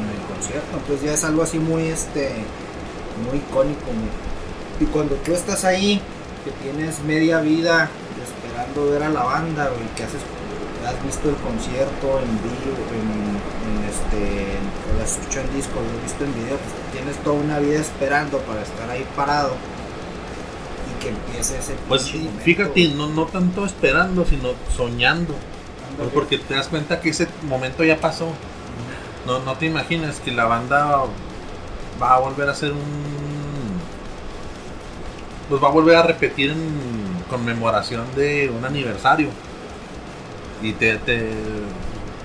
en 0.01 0.07
el 0.11 0.21
concierto. 0.27 0.73
Entonces 0.77 1.03
ya 1.05 1.13
es 1.15 1.25
algo 1.25 1.43
así 1.43 1.59
muy 1.59 1.87
este 1.89 2.33
muy 3.29 3.39
icónico 3.39 3.87
y 4.81 4.87
cuando 4.87 5.15
tú 5.17 5.33
estás 5.33 5.65
ahí 5.65 6.01
que 6.45 6.51
tienes 6.63 7.01
media 7.05 7.41
vida 7.41 7.89
esperando 8.19 8.91
ver 8.91 9.05
a 9.05 9.09
la 9.09 9.23
banda 9.23 9.69
güey, 9.69 9.89
que 9.95 10.03
haces 10.03 10.21
has 10.87 11.03
visto 11.05 11.29
el 11.29 11.37
concierto 11.37 12.21
en 12.21 12.31
vivo 12.43 12.77
en, 12.93 13.39
en 13.67 13.85
este 13.89 14.59
o 14.91 14.97
lo 14.97 15.03
has 15.03 15.13
escuchado 15.19 15.47
en 15.49 15.57
disco 15.57 15.75
lo 15.81 15.97
has 15.97 16.03
visto 16.03 16.25
en 16.25 16.35
video 16.35 16.57
pues 16.57 16.75
tienes 16.93 17.17
toda 17.25 17.37
una 17.37 17.59
vida 17.59 17.81
esperando 17.81 18.39
para 18.39 18.63
estar 18.63 18.89
ahí 18.91 19.07
parado 19.17 19.55
y 20.91 21.03
que 21.03 21.09
empiece 21.11 21.59
ese 21.59 21.75
Pues 21.89 22.13
momento, 22.15 22.41
fíjate, 22.43 22.89
no, 22.89 23.09
no 23.09 23.27
tanto 23.27 23.65
esperando, 23.65 24.25
sino 24.25 24.51
soñando. 24.77 25.35
Pues 25.97 26.11
porque 26.13 26.39
te 26.39 26.55
das 26.55 26.69
cuenta 26.69 27.01
que 27.01 27.11
ese 27.11 27.29
momento 27.49 27.85
ya 27.85 28.01
pasó. 28.01 28.33
No, 29.27 29.39
no 29.41 29.55
te 29.55 29.67
imaginas 29.67 30.21
que 30.21 30.33
la 30.33 30.45
banda 30.45 31.05
va 32.03 32.15
a 32.15 32.19
volver 32.19 32.49
a 32.49 32.53
hacer 32.53 32.73
un. 32.73 32.81
Pues 35.49 35.63
va 35.63 35.69
a 35.69 35.71
volver 35.71 35.97
a 35.97 36.03
repetir 36.03 36.51
en 36.51 37.25
conmemoración 37.31 38.05
de 38.17 38.51
un 38.51 38.65
aniversario. 38.65 39.29
Y 40.63 40.73
te, 40.73 40.97
te, 40.99 41.31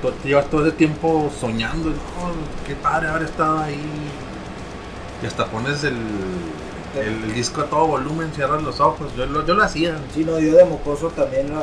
to- 0.02 0.12
te 0.14 0.28
llevas 0.30 0.50
todo 0.50 0.66
ese 0.66 0.76
tiempo 0.76 1.32
soñando. 1.40 1.90
"Oh, 1.90 2.32
qué 2.68 2.76
padre 2.76 3.10
haber 3.10 3.24
estado 3.24 3.60
ahí. 3.60 3.80
Y 5.22 5.26
hasta 5.26 5.46
pones 5.48 5.84
el, 5.84 5.96
el, 6.96 7.24
el 7.26 7.34
disco 7.34 7.62
a 7.62 7.66
todo 7.66 7.88
volumen, 7.88 8.32
cierras 8.34 8.64
los 8.64 8.80
ojos. 8.80 9.12
Yo 9.18 9.26
lo, 9.26 9.46
yo 9.46 9.54
lo 9.56 9.64
hacía. 9.64 9.98
Sí, 10.14 10.24
no, 10.24 10.40
yo 10.40 10.56
de 10.56 10.66
mocoso 10.66 11.10
también 11.10 11.50
lo, 11.50 11.56
lo- 11.56 11.62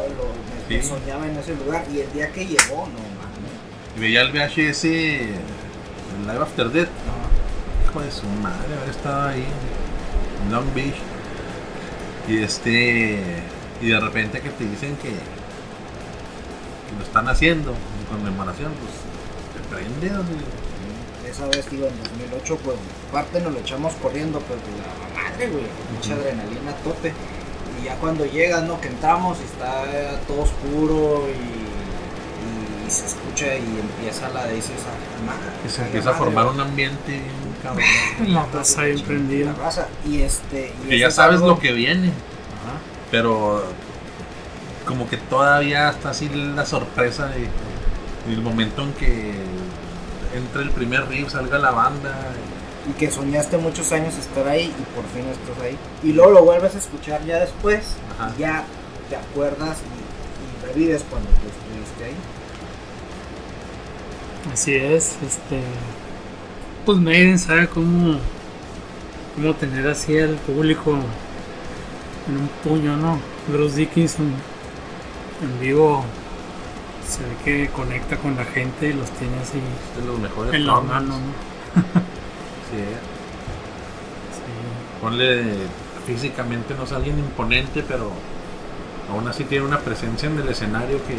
me, 0.68 0.76
me 0.76 0.82
Sí. 0.82 0.88
soñaba 0.88 1.26
en 1.26 1.36
ese 1.36 1.54
lugar 1.54 1.84
y 1.92 2.00
el 2.00 2.12
día 2.12 2.30
que 2.32 2.44
llegó, 2.44 2.86
no 2.88 2.98
mames. 2.98 3.96
Y 3.96 4.00
veía 4.00 4.20
el 4.22 4.32
VHS, 4.32 4.84
el 4.84 6.26
Live 6.26 6.42
After 6.42 6.70
Death. 6.70 6.88
Hijo 7.88 8.00
de 8.00 8.10
su 8.10 8.26
madre, 8.42 8.74
haber 8.76 8.90
estado 8.90 9.28
ahí 9.28 9.44
en 10.44 10.52
Long 10.52 10.74
Beach. 10.74 10.96
Y 12.28 12.38
este. 12.42 13.22
Y 13.80 13.88
de 13.88 14.00
repente 14.00 14.40
que 14.40 14.50
te 14.50 14.64
dicen 14.64 14.96
que, 14.96 15.10
que 16.88 16.96
lo 16.98 17.02
están 17.04 17.28
haciendo 17.28 17.70
en 17.72 18.04
conmemoración, 18.16 18.72
pues 18.80 18.92
te 19.54 19.74
prende. 19.74 20.10
o 20.10 20.22
sea, 20.24 21.30
Esa 21.30 21.46
vez, 21.46 21.68
digo, 21.70 21.86
en 21.88 22.02
2008, 22.02 22.58
pues 22.64 22.76
parte 23.12 23.40
nos 23.40 23.52
lo 23.52 23.58
echamos 23.60 23.92
corriendo, 24.02 24.40
pero 24.46 24.60
pues, 24.60 24.76
la 24.78 25.22
madre, 25.30 25.48
güey, 25.48 25.64
mucha 25.94 26.14
adrenalina 26.14 26.70
a 26.70 26.74
tope. 26.76 27.12
Y 27.80 27.84
ya 27.84 27.96
cuando 27.96 28.24
llegas, 28.24 28.62
¿no? 28.62 28.80
Que 28.80 28.88
entramos 28.88 29.38
y 29.40 29.44
está 29.44 29.84
todo 30.26 30.42
oscuro 30.42 31.26
y, 31.28 32.86
y 32.86 32.90
se 32.90 33.06
escucha 33.06 33.54
y 33.56 33.80
empieza 33.80 34.28
la 34.30 34.46
de 34.46 34.54
dices, 34.54 34.72
ah, 34.86 35.26
madre, 35.26 35.62
Que 35.62 35.68
se 35.68 35.82
empieza 35.82 36.10
a 36.10 36.14
formar 36.14 36.44
güey. 36.44 36.54
un 36.56 36.60
ambiente 36.62 37.10
bien 37.12 37.22
cabrón. 37.62 37.84
La 38.32 38.46
raza 38.46 38.82
bien 38.84 39.00
prendida. 39.00 39.52
La 39.52 39.58
raza. 39.64 39.88
Y 40.06 40.22
este. 40.22 40.72
y 40.84 40.88
Que 40.88 40.98
ya 41.00 41.08
es 41.08 41.14
sabes 41.14 41.36
algo- 41.36 41.48
lo 41.48 41.58
que 41.58 41.72
viene, 41.72 42.06
Ajá. 42.08 42.78
pero 43.10 43.64
como 44.86 45.08
que 45.08 45.16
todavía 45.16 45.90
está 45.90 46.10
así 46.10 46.28
la 46.28 46.64
sorpresa 46.64 47.26
de, 47.28 47.48
del 48.30 48.40
momento 48.40 48.82
en 48.82 48.92
que 48.94 49.34
entre 50.34 50.62
el 50.62 50.70
primer 50.70 51.08
riff, 51.08 51.30
salga 51.30 51.58
la 51.58 51.70
banda. 51.70 52.14
y 52.88 52.92
que 52.92 53.10
soñaste 53.10 53.58
muchos 53.58 53.90
años 53.92 54.14
estar 54.16 54.46
ahí 54.48 54.66
y 54.78 54.94
por 54.94 55.04
fin 55.06 55.26
estás 55.30 55.62
ahí. 55.64 55.76
Y 56.02 56.12
luego 56.12 56.30
lo 56.32 56.44
vuelves 56.44 56.74
a 56.74 56.78
escuchar 56.78 57.24
ya 57.24 57.38
después, 57.38 57.96
Ajá. 58.18 58.32
y 58.36 58.40
ya 58.40 58.64
te 59.10 59.16
acuerdas 59.16 59.78
y, 59.78 60.66
y 60.68 60.72
revives 60.72 61.04
cuando 61.10 61.28
tú 61.30 61.48
estuviste 61.48 62.04
ahí. 62.04 62.14
Así 64.52 64.74
es, 64.76 65.16
este. 65.26 65.60
Pues 66.84 66.98
Maiden 66.98 67.38
sabe 67.38 67.66
cómo. 67.66 68.18
cómo 69.34 69.54
tener 69.54 69.88
así 69.88 70.18
al 70.18 70.36
público 70.36 70.96
en 72.28 72.36
un 72.36 72.48
puño, 72.62 72.96
¿no? 72.96 73.18
Bruce 73.48 73.76
Dickinson 73.76 74.32
en 75.42 75.60
vivo 75.60 76.04
se 77.06 77.20
ve 77.22 77.36
que 77.44 77.68
conecta 77.72 78.16
con 78.16 78.36
la 78.36 78.44
gente 78.44 78.88
y 78.88 78.92
los 78.92 79.08
tiene 79.10 79.36
así 79.40 79.58
Es 79.96 80.02
de 80.02 80.06
los 80.10 80.18
mejores 80.18 80.54
en 80.54 80.66
las 80.66 80.82
manos, 80.84 81.16
¿no? 81.18 81.82
Sí, 82.70 82.78
eh. 82.78 82.98
Sí. 84.32 85.00
Ponle 85.00 85.44
físicamente 86.06 86.74
no 86.74 86.84
es 86.84 86.92
alguien 86.92 87.18
imponente, 87.18 87.84
pero 87.86 88.10
aún 89.12 89.26
así 89.28 89.44
tiene 89.44 89.64
una 89.64 89.78
presencia 89.80 90.28
en 90.28 90.38
el 90.38 90.48
escenario 90.48 90.98
que 91.06 91.16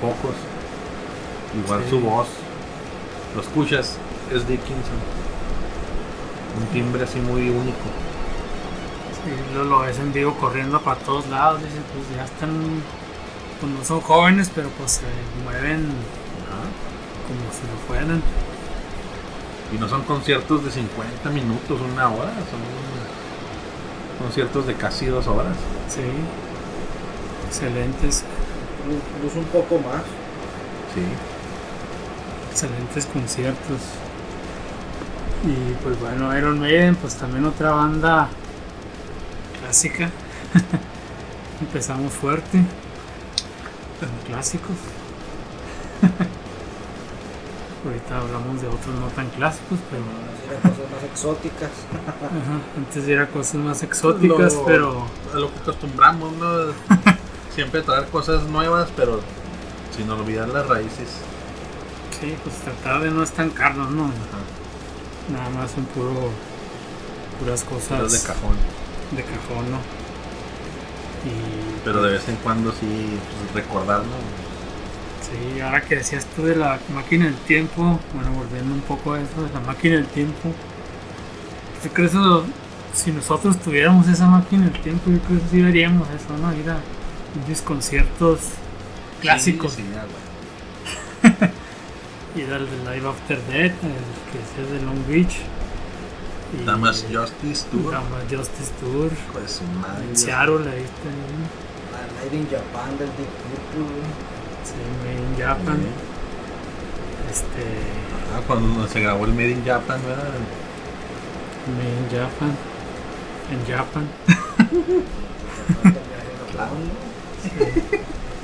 pocos. 0.00 0.34
Igual 1.64 1.82
Sí. 1.84 1.90
su 1.90 2.00
voz, 2.00 2.26
lo 3.34 3.40
escuchas, 3.42 3.96
es 4.32 4.46
Dickinson. 4.48 4.98
Un 6.60 6.66
timbre 6.72 7.04
así 7.04 7.20
muy 7.20 7.48
único. 7.48 7.78
Lo, 9.54 9.64
lo 9.64 9.80
ves 9.80 9.98
en 9.98 10.12
vivo 10.12 10.34
corriendo 10.34 10.80
para 10.80 10.98
todos 11.00 11.26
lados, 11.28 11.60
dice, 11.62 11.80
pues 11.94 12.16
ya 12.16 12.24
están, 12.24 12.50
pues 13.60 13.72
no 13.72 13.84
son 13.84 14.00
jóvenes, 14.00 14.50
pero 14.54 14.68
pues 14.70 14.92
se 14.92 15.06
mueven 15.44 15.88
como 17.26 17.40
si 17.52 17.62
lo 17.66 17.76
fueran. 17.88 18.22
Y 19.74 19.78
no 19.78 19.88
son 19.88 20.02
conciertos 20.02 20.64
de 20.64 20.70
50 20.70 21.30
minutos, 21.30 21.80
una 21.80 22.08
hora, 22.08 22.32
son 22.50 22.60
conciertos 24.20 24.66
de 24.66 24.74
casi 24.74 25.06
dos 25.06 25.26
horas. 25.26 25.56
Sí, 25.88 26.02
excelentes, 27.46 28.24
Incluso 28.86 29.38
un 29.38 29.46
poco 29.46 29.76
más. 29.76 30.02
Sí. 30.94 31.00
excelentes 32.50 33.06
conciertos. 33.06 33.80
Y 35.44 35.72
pues 35.82 35.98
bueno, 36.00 36.36
Iron 36.36 36.60
Maiden, 36.60 36.94
pues 36.96 37.14
también 37.16 37.46
otra 37.46 37.70
banda 37.72 38.28
clásica. 39.74 40.08
Empezamos 41.60 42.12
fuerte, 42.12 42.58
con 43.98 44.08
clásicos. 44.26 44.76
Ahorita 47.84 48.18
hablamos 48.18 48.62
de 48.62 48.68
otros 48.68 48.94
no 49.00 49.08
tan 49.08 49.28
clásicos, 49.30 49.78
pero 49.90 50.02
Eran 50.48 50.62
cosas 50.62 50.90
más 50.92 51.02
exóticas. 51.10 51.70
Ajá, 52.22 52.60
antes 52.78 53.08
era 53.08 53.26
cosas 53.28 53.56
más 53.56 53.82
exóticas, 53.82 54.54
Lo- 54.54 54.64
pero 54.64 55.06
A 55.34 55.36
lo 55.38 55.52
que 55.52 55.58
acostumbramos, 55.60 56.32
¿no? 56.34 56.46
Siempre 57.54 57.82
traer 57.82 58.06
cosas 58.08 58.44
nuevas, 58.44 58.88
pero 58.96 59.20
sin 59.96 60.08
olvidar 60.10 60.48
las 60.48 60.66
raíces. 60.68 61.08
sí, 62.20 62.36
pues 62.44 62.56
tratar 62.56 63.02
de 63.02 63.10
no 63.10 63.22
estancarnos, 63.24 63.90
¿no? 63.90 64.10
Nada 65.32 65.50
más 65.50 65.76
en 65.76 65.84
puro 65.86 66.30
puras 67.40 67.64
cosas 67.64 68.00
Cosas 68.02 68.22
de 68.22 68.28
cajón. 68.28 68.56
De 69.10 69.22
cajón, 69.22 69.70
¿no? 69.70 69.78
Y 71.24 71.80
Pero 71.84 72.02
de 72.02 72.12
vez 72.12 72.28
en 72.28 72.36
cuando 72.36 72.72
sí 72.72 73.18
pues, 73.52 73.64
recordar, 73.64 74.00
¿no? 74.00 74.44
sí, 75.24 75.60
ahora 75.60 75.80
que 75.80 75.96
decías 75.96 76.26
tú 76.36 76.42
de 76.44 76.56
la 76.56 76.78
máquina 76.94 77.24
del 77.24 77.36
tiempo, 77.36 77.98
bueno, 78.12 78.30
volviendo 78.32 78.74
un 78.74 78.82
poco 78.82 79.14
a 79.14 79.20
eso 79.20 79.42
de 79.42 79.52
la 79.52 79.60
máquina 79.60 79.96
del 79.96 80.06
tiempo, 80.06 80.52
yo 81.82 81.90
creo 81.92 82.06
eso, 82.06 82.46
si 82.92 83.10
nosotros 83.12 83.58
tuviéramos 83.60 84.06
esa 84.08 84.26
máquina 84.26 84.64
del 84.64 84.80
tiempo, 84.80 85.10
yo 85.10 85.18
creo 85.20 85.40
que 85.40 85.48
sí 85.48 85.62
veríamos 85.62 86.08
eso, 86.10 86.36
¿no? 86.38 86.52
Ir 86.54 86.70
a 86.70 86.78
unos 87.46 87.62
conciertos 87.62 88.40
clásicos. 89.20 89.74
Sí, 89.74 89.82
sí. 89.82 91.30
Ir 92.40 92.52
al 92.52 92.68
de 92.68 92.76
Live 92.78 93.08
After 93.08 93.40
Death, 93.46 93.84
el 93.84 94.04
que 94.30 94.38
es 94.40 94.58
el 94.58 94.78
de 94.78 94.84
Long 94.84 95.06
Beach. 95.06 95.36
Y- 96.60 96.64
Damas 96.64 97.04
Justice 97.12 97.66
Tour. 97.70 97.92
Damas 97.92 98.22
Justice 98.30 98.70
Tour. 98.80 99.10
Pues 99.32 99.60
madre. 99.80 100.04
En 100.08 100.16
Seattle, 100.16 100.68
ahí 100.70 100.82
está. 100.82 101.10
¿no? 101.10 101.44
La 101.92 102.00
Night 102.20 102.32
in 102.34 102.46
Japan 102.50 102.90
del 102.98 103.08
Deep 103.08 103.34
Purple. 103.72 104.02
Sí, 104.64 104.74
Made 105.04 105.20
in 105.20 105.36
Japan. 105.38 105.78
Este. 107.30 107.64
Ah, 108.36 108.40
cuando 108.46 108.86
se 108.88 109.00
grabó 109.00 109.24
el 109.26 109.32
Made 109.32 109.50
in 109.52 109.64
Japan, 109.64 110.00
¿verdad? 110.06 110.24
Made 111.76 111.98
in 112.00 112.08
Japan. 112.10 112.56
En 113.50 113.60
Japan. 113.76 114.08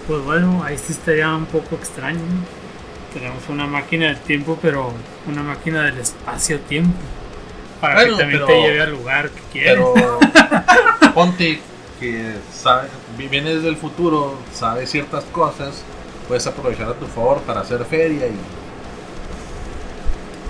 Pues 0.06 0.24
bueno, 0.24 0.62
ahí 0.64 0.76
sí 0.76 0.92
estaría 0.92 1.32
un 1.34 1.46
poco 1.46 1.76
extraño. 1.76 2.18
Tenemos 3.14 3.48
una 3.48 3.66
máquina 3.66 4.06
del 4.08 4.18
tiempo, 4.18 4.58
pero 4.61 4.92
una 5.28 5.42
máquina 5.42 5.84
del 5.84 5.98
espacio-tiempo. 5.98 6.98
Para 7.80 7.94
Bueno, 7.94 8.16
que 8.16 8.22
también 8.22 8.40
pero- 8.40 8.46
te 8.46 8.60
lleve 8.62 8.80
al 8.82 8.90
lugar 8.92 9.30
que 9.30 9.40
quieras. 9.52 9.84
Pero 9.94 10.18
ponte 11.14 11.60
que 11.98 12.34
sabe, 12.52 12.88
vienes 13.16 13.62
del 13.62 13.76
futuro, 13.76 14.34
sabes 14.54 14.90
ciertas 14.90 15.24
cosas, 15.24 15.82
puedes 16.28 16.46
aprovechar 16.46 16.88
a 16.88 16.94
tu 16.94 17.06
favor 17.06 17.38
para 17.42 17.60
hacer 17.60 17.84
feria 17.84 18.26
y 18.26 18.34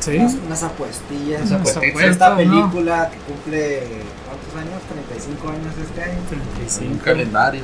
Sí, 0.01 0.17
Unas, 0.17 0.35
unas 0.47 0.63
apuestillas. 0.63 1.41
Unas 1.43 1.53
apuestillas. 1.53 1.91
apuestas, 1.91 2.13
Esta 2.13 2.31
¿no? 2.31 2.37
película 2.39 3.11
que 3.11 3.19
cumple. 3.19 3.83
¿Cuántos 4.27 4.57
años? 4.57 4.83
35 4.89 5.49
años 5.51 5.75
este 5.83 6.03
año. 6.03 6.21
35. 6.31 6.93
un 6.95 6.99
calendario. 7.01 7.63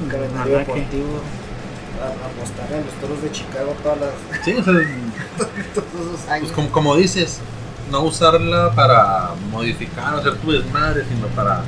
Un 0.00 0.08
calendario 0.08 0.58
deportivo. 0.58 1.18
A, 2.00 2.06
a 2.06 2.80
los 2.80 2.92
toros 3.00 3.22
de 3.22 3.32
Chicago 3.32 3.74
todas 3.82 3.98
las, 3.98 4.10
Sí, 4.44 4.52
o 4.52 4.62
sea, 4.62 4.72
todos 5.74 5.88
esos 6.16 6.28
años. 6.28 6.42
pues 6.46 6.52
como, 6.52 6.70
como 6.70 6.96
dices, 6.96 7.38
no 7.94 8.02
usarla 8.02 8.72
para 8.74 9.30
modificar 9.52 10.14
o 10.14 10.18
hacer 10.18 10.36
tu 10.38 10.50
desmadre, 10.50 11.04
sino 11.08 11.28
para 11.28 11.62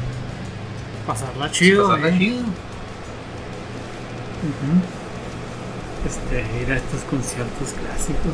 Pasarla 1.06 1.50
chido. 1.52 1.86
pasarla 1.88 2.08
¿eh? 2.08 2.18
chido. 2.18 2.42
Este, 6.04 6.44
ir 6.62 6.72
a 6.72 6.76
estos 6.76 7.00
conciertos 7.02 7.70
clásicos. 7.70 8.32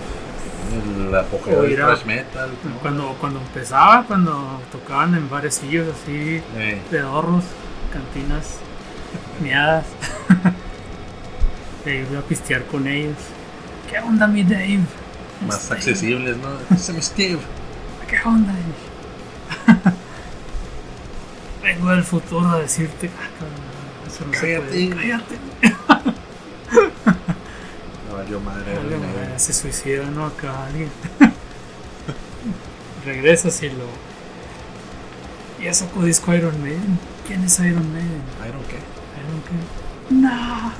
El 0.72 1.14
apogeo 1.14 1.62
del 1.62 1.74
thrash 1.76 2.04
metal. 2.04 2.50
¿no? 2.64 2.78
Cuando, 2.80 3.16
cuando 3.20 3.40
empezaba, 3.40 4.04
cuando 4.06 4.60
tocaban 4.70 5.14
en 5.14 5.28
barecillos 5.28 5.88
así, 5.88 6.42
Eh, 6.56 6.80
pedorros, 6.90 7.44
cantinas, 7.92 8.56
miadas. 9.42 9.84
de 11.84 11.96
ir 12.10 12.16
a 12.16 12.22
pistear 12.22 12.64
con 12.64 12.86
ellos. 12.86 13.16
¿Qué 13.90 13.98
onda, 13.98 14.26
mi 14.26 14.44
Dave? 14.44 14.80
más 15.46 15.62
Este, 15.62 15.74
accesibles, 15.74 16.36
¿no? 16.38 16.48
Ese 16.74 16.92
es 16.92 16.96
mi 16.96 17.02
Steve. 17.02 17.40
¿Qué 18.12 18.18
onda? 18.28 18.52
Vengo 21.62 21.88
del 21.88 22.04
futuro 22.04 22.46
a 22.46 22.58
decirte. 22.58 23.08
Ah, 23.08 24.06
eso 24.06 24.26
no 24.26 24.34
se 24.34 24.40
Cállate. 24.40 24.66
puede. 24.68 24.90
Cállate. 24.90 25.38
No 28.08 28.16
valió 28.18 28.38
madre. 28.40 28.74
Güey. 28.74 28.98
madre, 29.00 29.38
se 29.38 29.54
suicida, 29.54 30.04
no 30.10 30.26
acá 30.26 30.66
alguien. 30.66 30.90
Regresas 33.06 33.62
y 33.62 33.70
lo. 33.70 33.86
Ya 35.62 35.72
sacó 35.72 36.02
disco 36.04 36.34
Iron 36.34 36.60
Maiden. 36.60 36.98
¿Quién 37.26 37.42
es 37.44 37.58
Iron 37.60 37.90
Maiden? 37.92 38.22
Iron 38.46 38.62
qué? 38.68 38.78
Iron 39.22 39.42
qué? 39.48 39.56
No. 40.14 40.72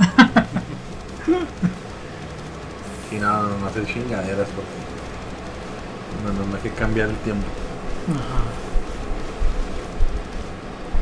Y 3.11 3.15
no, 3.21 3.43
no, 3.45 3.59
no 3.59 3.67
hacer 3.67 3.87
chingaderas 3.87 4.49
porque 4.49 4.92
no, 6.25 6.33
no, 6.33 6.47
no 6.47 6.57
hay 6.57 6.63
que 6.63 6.71
cambiar 6.71 7.09
el 7.09 7.17
tiempo. 7.17 7.47
Ajá. 8.11 8.43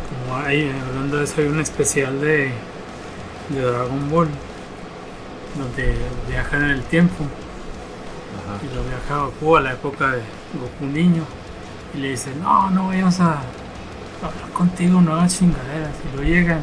Como 0.08 0.46
hay, 0.46 0.70
hablando 0.88 1.16
de 1.18 1.24
eso, 1.24 1.40
hay 1.40 1.46
un 1.46 1.61
especial 1.61 2.20
de, 2.20 2.52
de 3.48 3.61
Dragon 3.61 4.11
Ball 4.11 4.28
donde 5.58 5.96
viajan 6.28 6.64
en 6.64 6.70
el 6.70 6.82
tiempo 6.82 7.24
Ajá. 8.36 8.58
y 8.64 8.74
lo 8.74 8.84
viaja 8.84 9.24
Goku 9.24 9.56
a 9.56 9.61
la 9.61 9.72
época 9.72 10.12
de 10.12 10.22
Goku 10.54 10.86
niño 10.92 11.24
y 11.94 11.98
le 11.98 12.11
dicen, 12.11 12.40
no, 12.40 12.70
no 12.70 12.88
vayamos 12.88 13.18
a 13.20 13.40
hablar 14.22 14.50
contigo, 14.52 15.00
no 15.00 15.14
hagas 15.14 15.38
chingaderas. 15.38 15.90
Y 16.12 16.16
lo 16.16 16.22
llegan, 16.22 16.61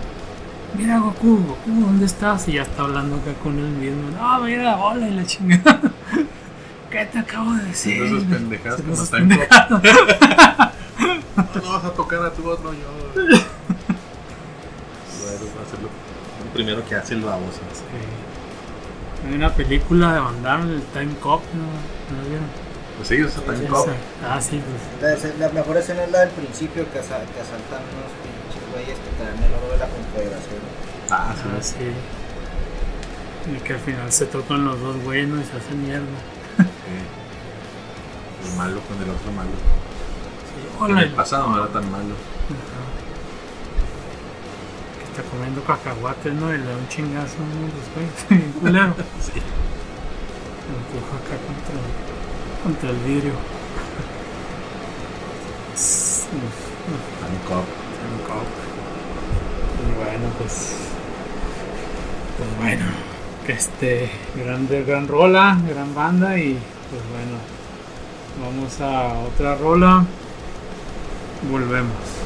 mira 0.78 1.00
Goku, 1.00 1.38
Goku, 1.38 1.82
¿dónde 1.82 2.06
estás? 2.06 2.48
Y 2.48 2.54
ya 2.54 2.62
está 2.62 2.84
hablando 2.84 3.18
acá 3.18 3.34
con 3.44 3.58
él 3.58 3.70
mismo, 3.70 4.10
no, 4.12 4.40
mira 4.42 4.64
la 4.64 4.76
bola 4.76 5.08
y 5.08 5.12
la 5.12 5.26
chingada. 5.26 5.82
¿Qué 6.92 7.06
te 7.06 7.20
acabo 7.20 7.54
de 7.54 7.64
decir? 7.66 8.08
Sus 8.10 8.24
pendejadas 8.24 8.82
como 8.82 8.96
Time 8.96 9.36
pendejadas. 9.36 9.70
No, 9.70 11.62
no 11.62 11.72
vas 11.74 11.86
a 11.86 11.92
tocar 11.94 12.24
a 12.26 12.32
tu 12.32 12.50
otro 12.50 12.74
yo. 12.74 12.80
Bueno, 15.22 15.40
va 15.58 15.64
a 15.64 15.70
ser 15.70 15.80
lo, 15.82 15.90
primero 16.54 16.86
que 16.88 16.96
hace 16.96 17.14
el 17.16 17.22
baboso. 17.22 17.60
Sí. 17.74 19.28
Hay 19.28 19.34
una 19.36 19.54
película 19.54 20.14
de 20.14 20.20
Van 20.20 20.42
Damme, 20.44 20.74
el 20.76 20.82
Time 20.94 21.14
Cop, 21.22 21.42
¿no? 21.54 21.64
¿No 22.16 22.24
la 22.24 22.28
vieron? 22.30 22.46
Pues 22.96 23.08
sí, 23.10 23.16
es 23.16 23.34
Time 23.34 23.58
Sí, 23.58 23.66
Cop. 23.66 23.88
Esa. 23.88 24.34
Ah, 24.36 24.42
sí, 24.42 24.62
pues. 25.02 25.38
La, 25.40 25.48
la 25.48 25.54
mejor 25.54 25.78
escena 25.78 26.04
es 26.04 26.12
la 26.12 26.20
del 26.22 26.30
principio 26.30 26.90
que, 26.92 27.00
asa- 27.00 27.20
que 27.34 27.42
asaltan 27.42 27.82
unos 27.92 28.12
pinches 28.24 28.64
güeyes 28.72 28.98
que 28.98 29.10
traen 29.22 29.44
el 29.44 29.54
oro 29.54 29.74
de 29.74 29.78
la 29.80 29.88
confederación. 29.88 30.62
Ah, 31.12 31.34
sí. 31.36 31.42
Ah, 31.46 31.62
sí. 31.62 33.52
Y 33.52 33.60
que 33.64 33.74
al 33.74 33.80
final 33.80 34.12
se 34.12 34.26
tocan 34.28 34.66
los 34.66 34.80
dos 34.80 34.98
güeyes 35.04 35.28
¿no? 35.28 35.42
y 35.42 35.44
se 35.44 35.58
hacen 35.58 35.82
mierda. 35.84 36.06
Sí. 36.58 38.50
El 38.50 38.58
malo 38.58 38.82
con 38.82 38.98
el 39.02 39.10
otro 39.10 39.32
malo. 39.32 39.52
Sí. 40.48 40.92
En 40.92 40.98
el 40.98 41.12
pasado 41.12 41.50
no 41.50 41.58
era 41.58 41.68
tan 41.68 41.92
malo. 41.92 42.16
Ajá. 42.48 42.84
Que 44.98 45.04
está 45.04 45.22
comiendo 45.30 45.64
cacahuates, 45.64 46.34
¿no? 46.34 46.54
Y 46.54 46.58
le 46.58 46.66
da 46.66 46.76
un 46.76 46.88
chingazo 46.88 47.38
a 47.38 47.44
uno 47.44 47.68
de 47.68 48.52
culero. 48.60 48.96
sí. 49.22 49.42
Lo 50.68 50.76
empuja 50.78 51.16
acá 51.18 51.36
contra, 51.48 51.78
contra 52.64 52.90
el 52.90 52.98
vidrio. 52.98 53.34
Uf, 55.74 56.26
uf. 56.34 56.68
Tan 57.22 57.32
y 59.78 59.96
bueno, 59.96 60.30
pues. 60.38 60.76
Pues 62.38 62.58
bueno. 62.58 63.07
Este, 63.48 64.10
grande, 64.36 64.84
gran 64.84 65.08
rola, 65.08 65.58
gran 65.70 65.96
banda 65.96 66.38
y 66.38 66.58
pues 66.90 67.02
bueno, 67.12 67.38
vamos 68.44 68.82
a 68.82 69.20
otra 69.26 69.56
rola, 69.56 70.06
volvemos. 71.50 72.17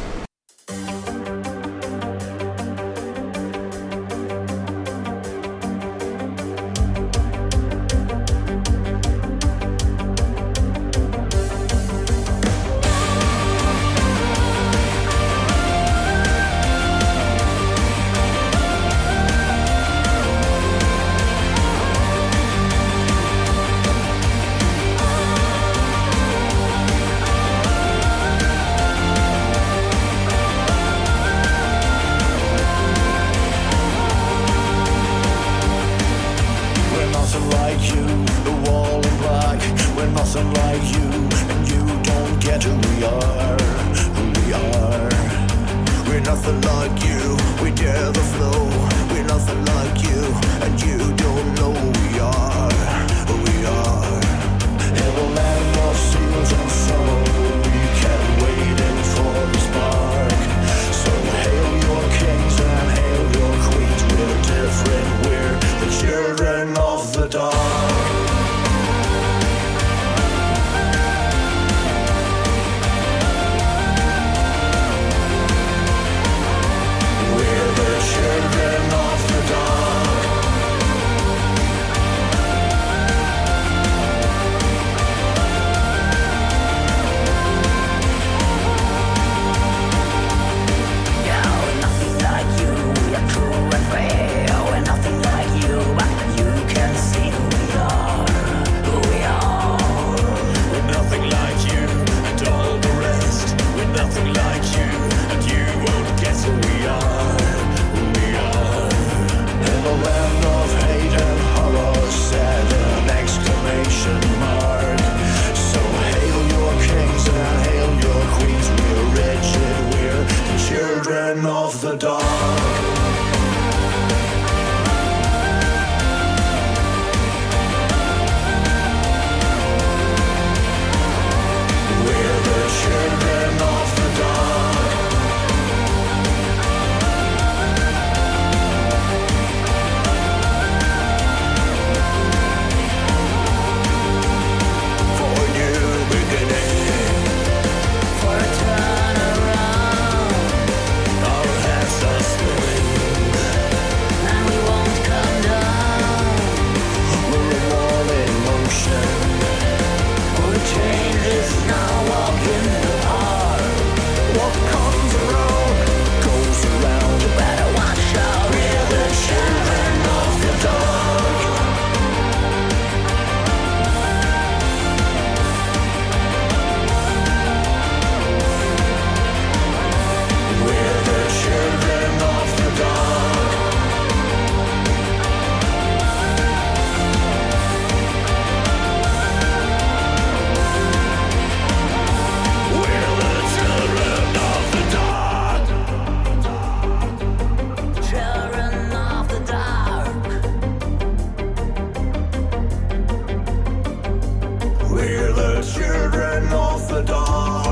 modern 206.11 206.53
orthodox. 206.53 207.70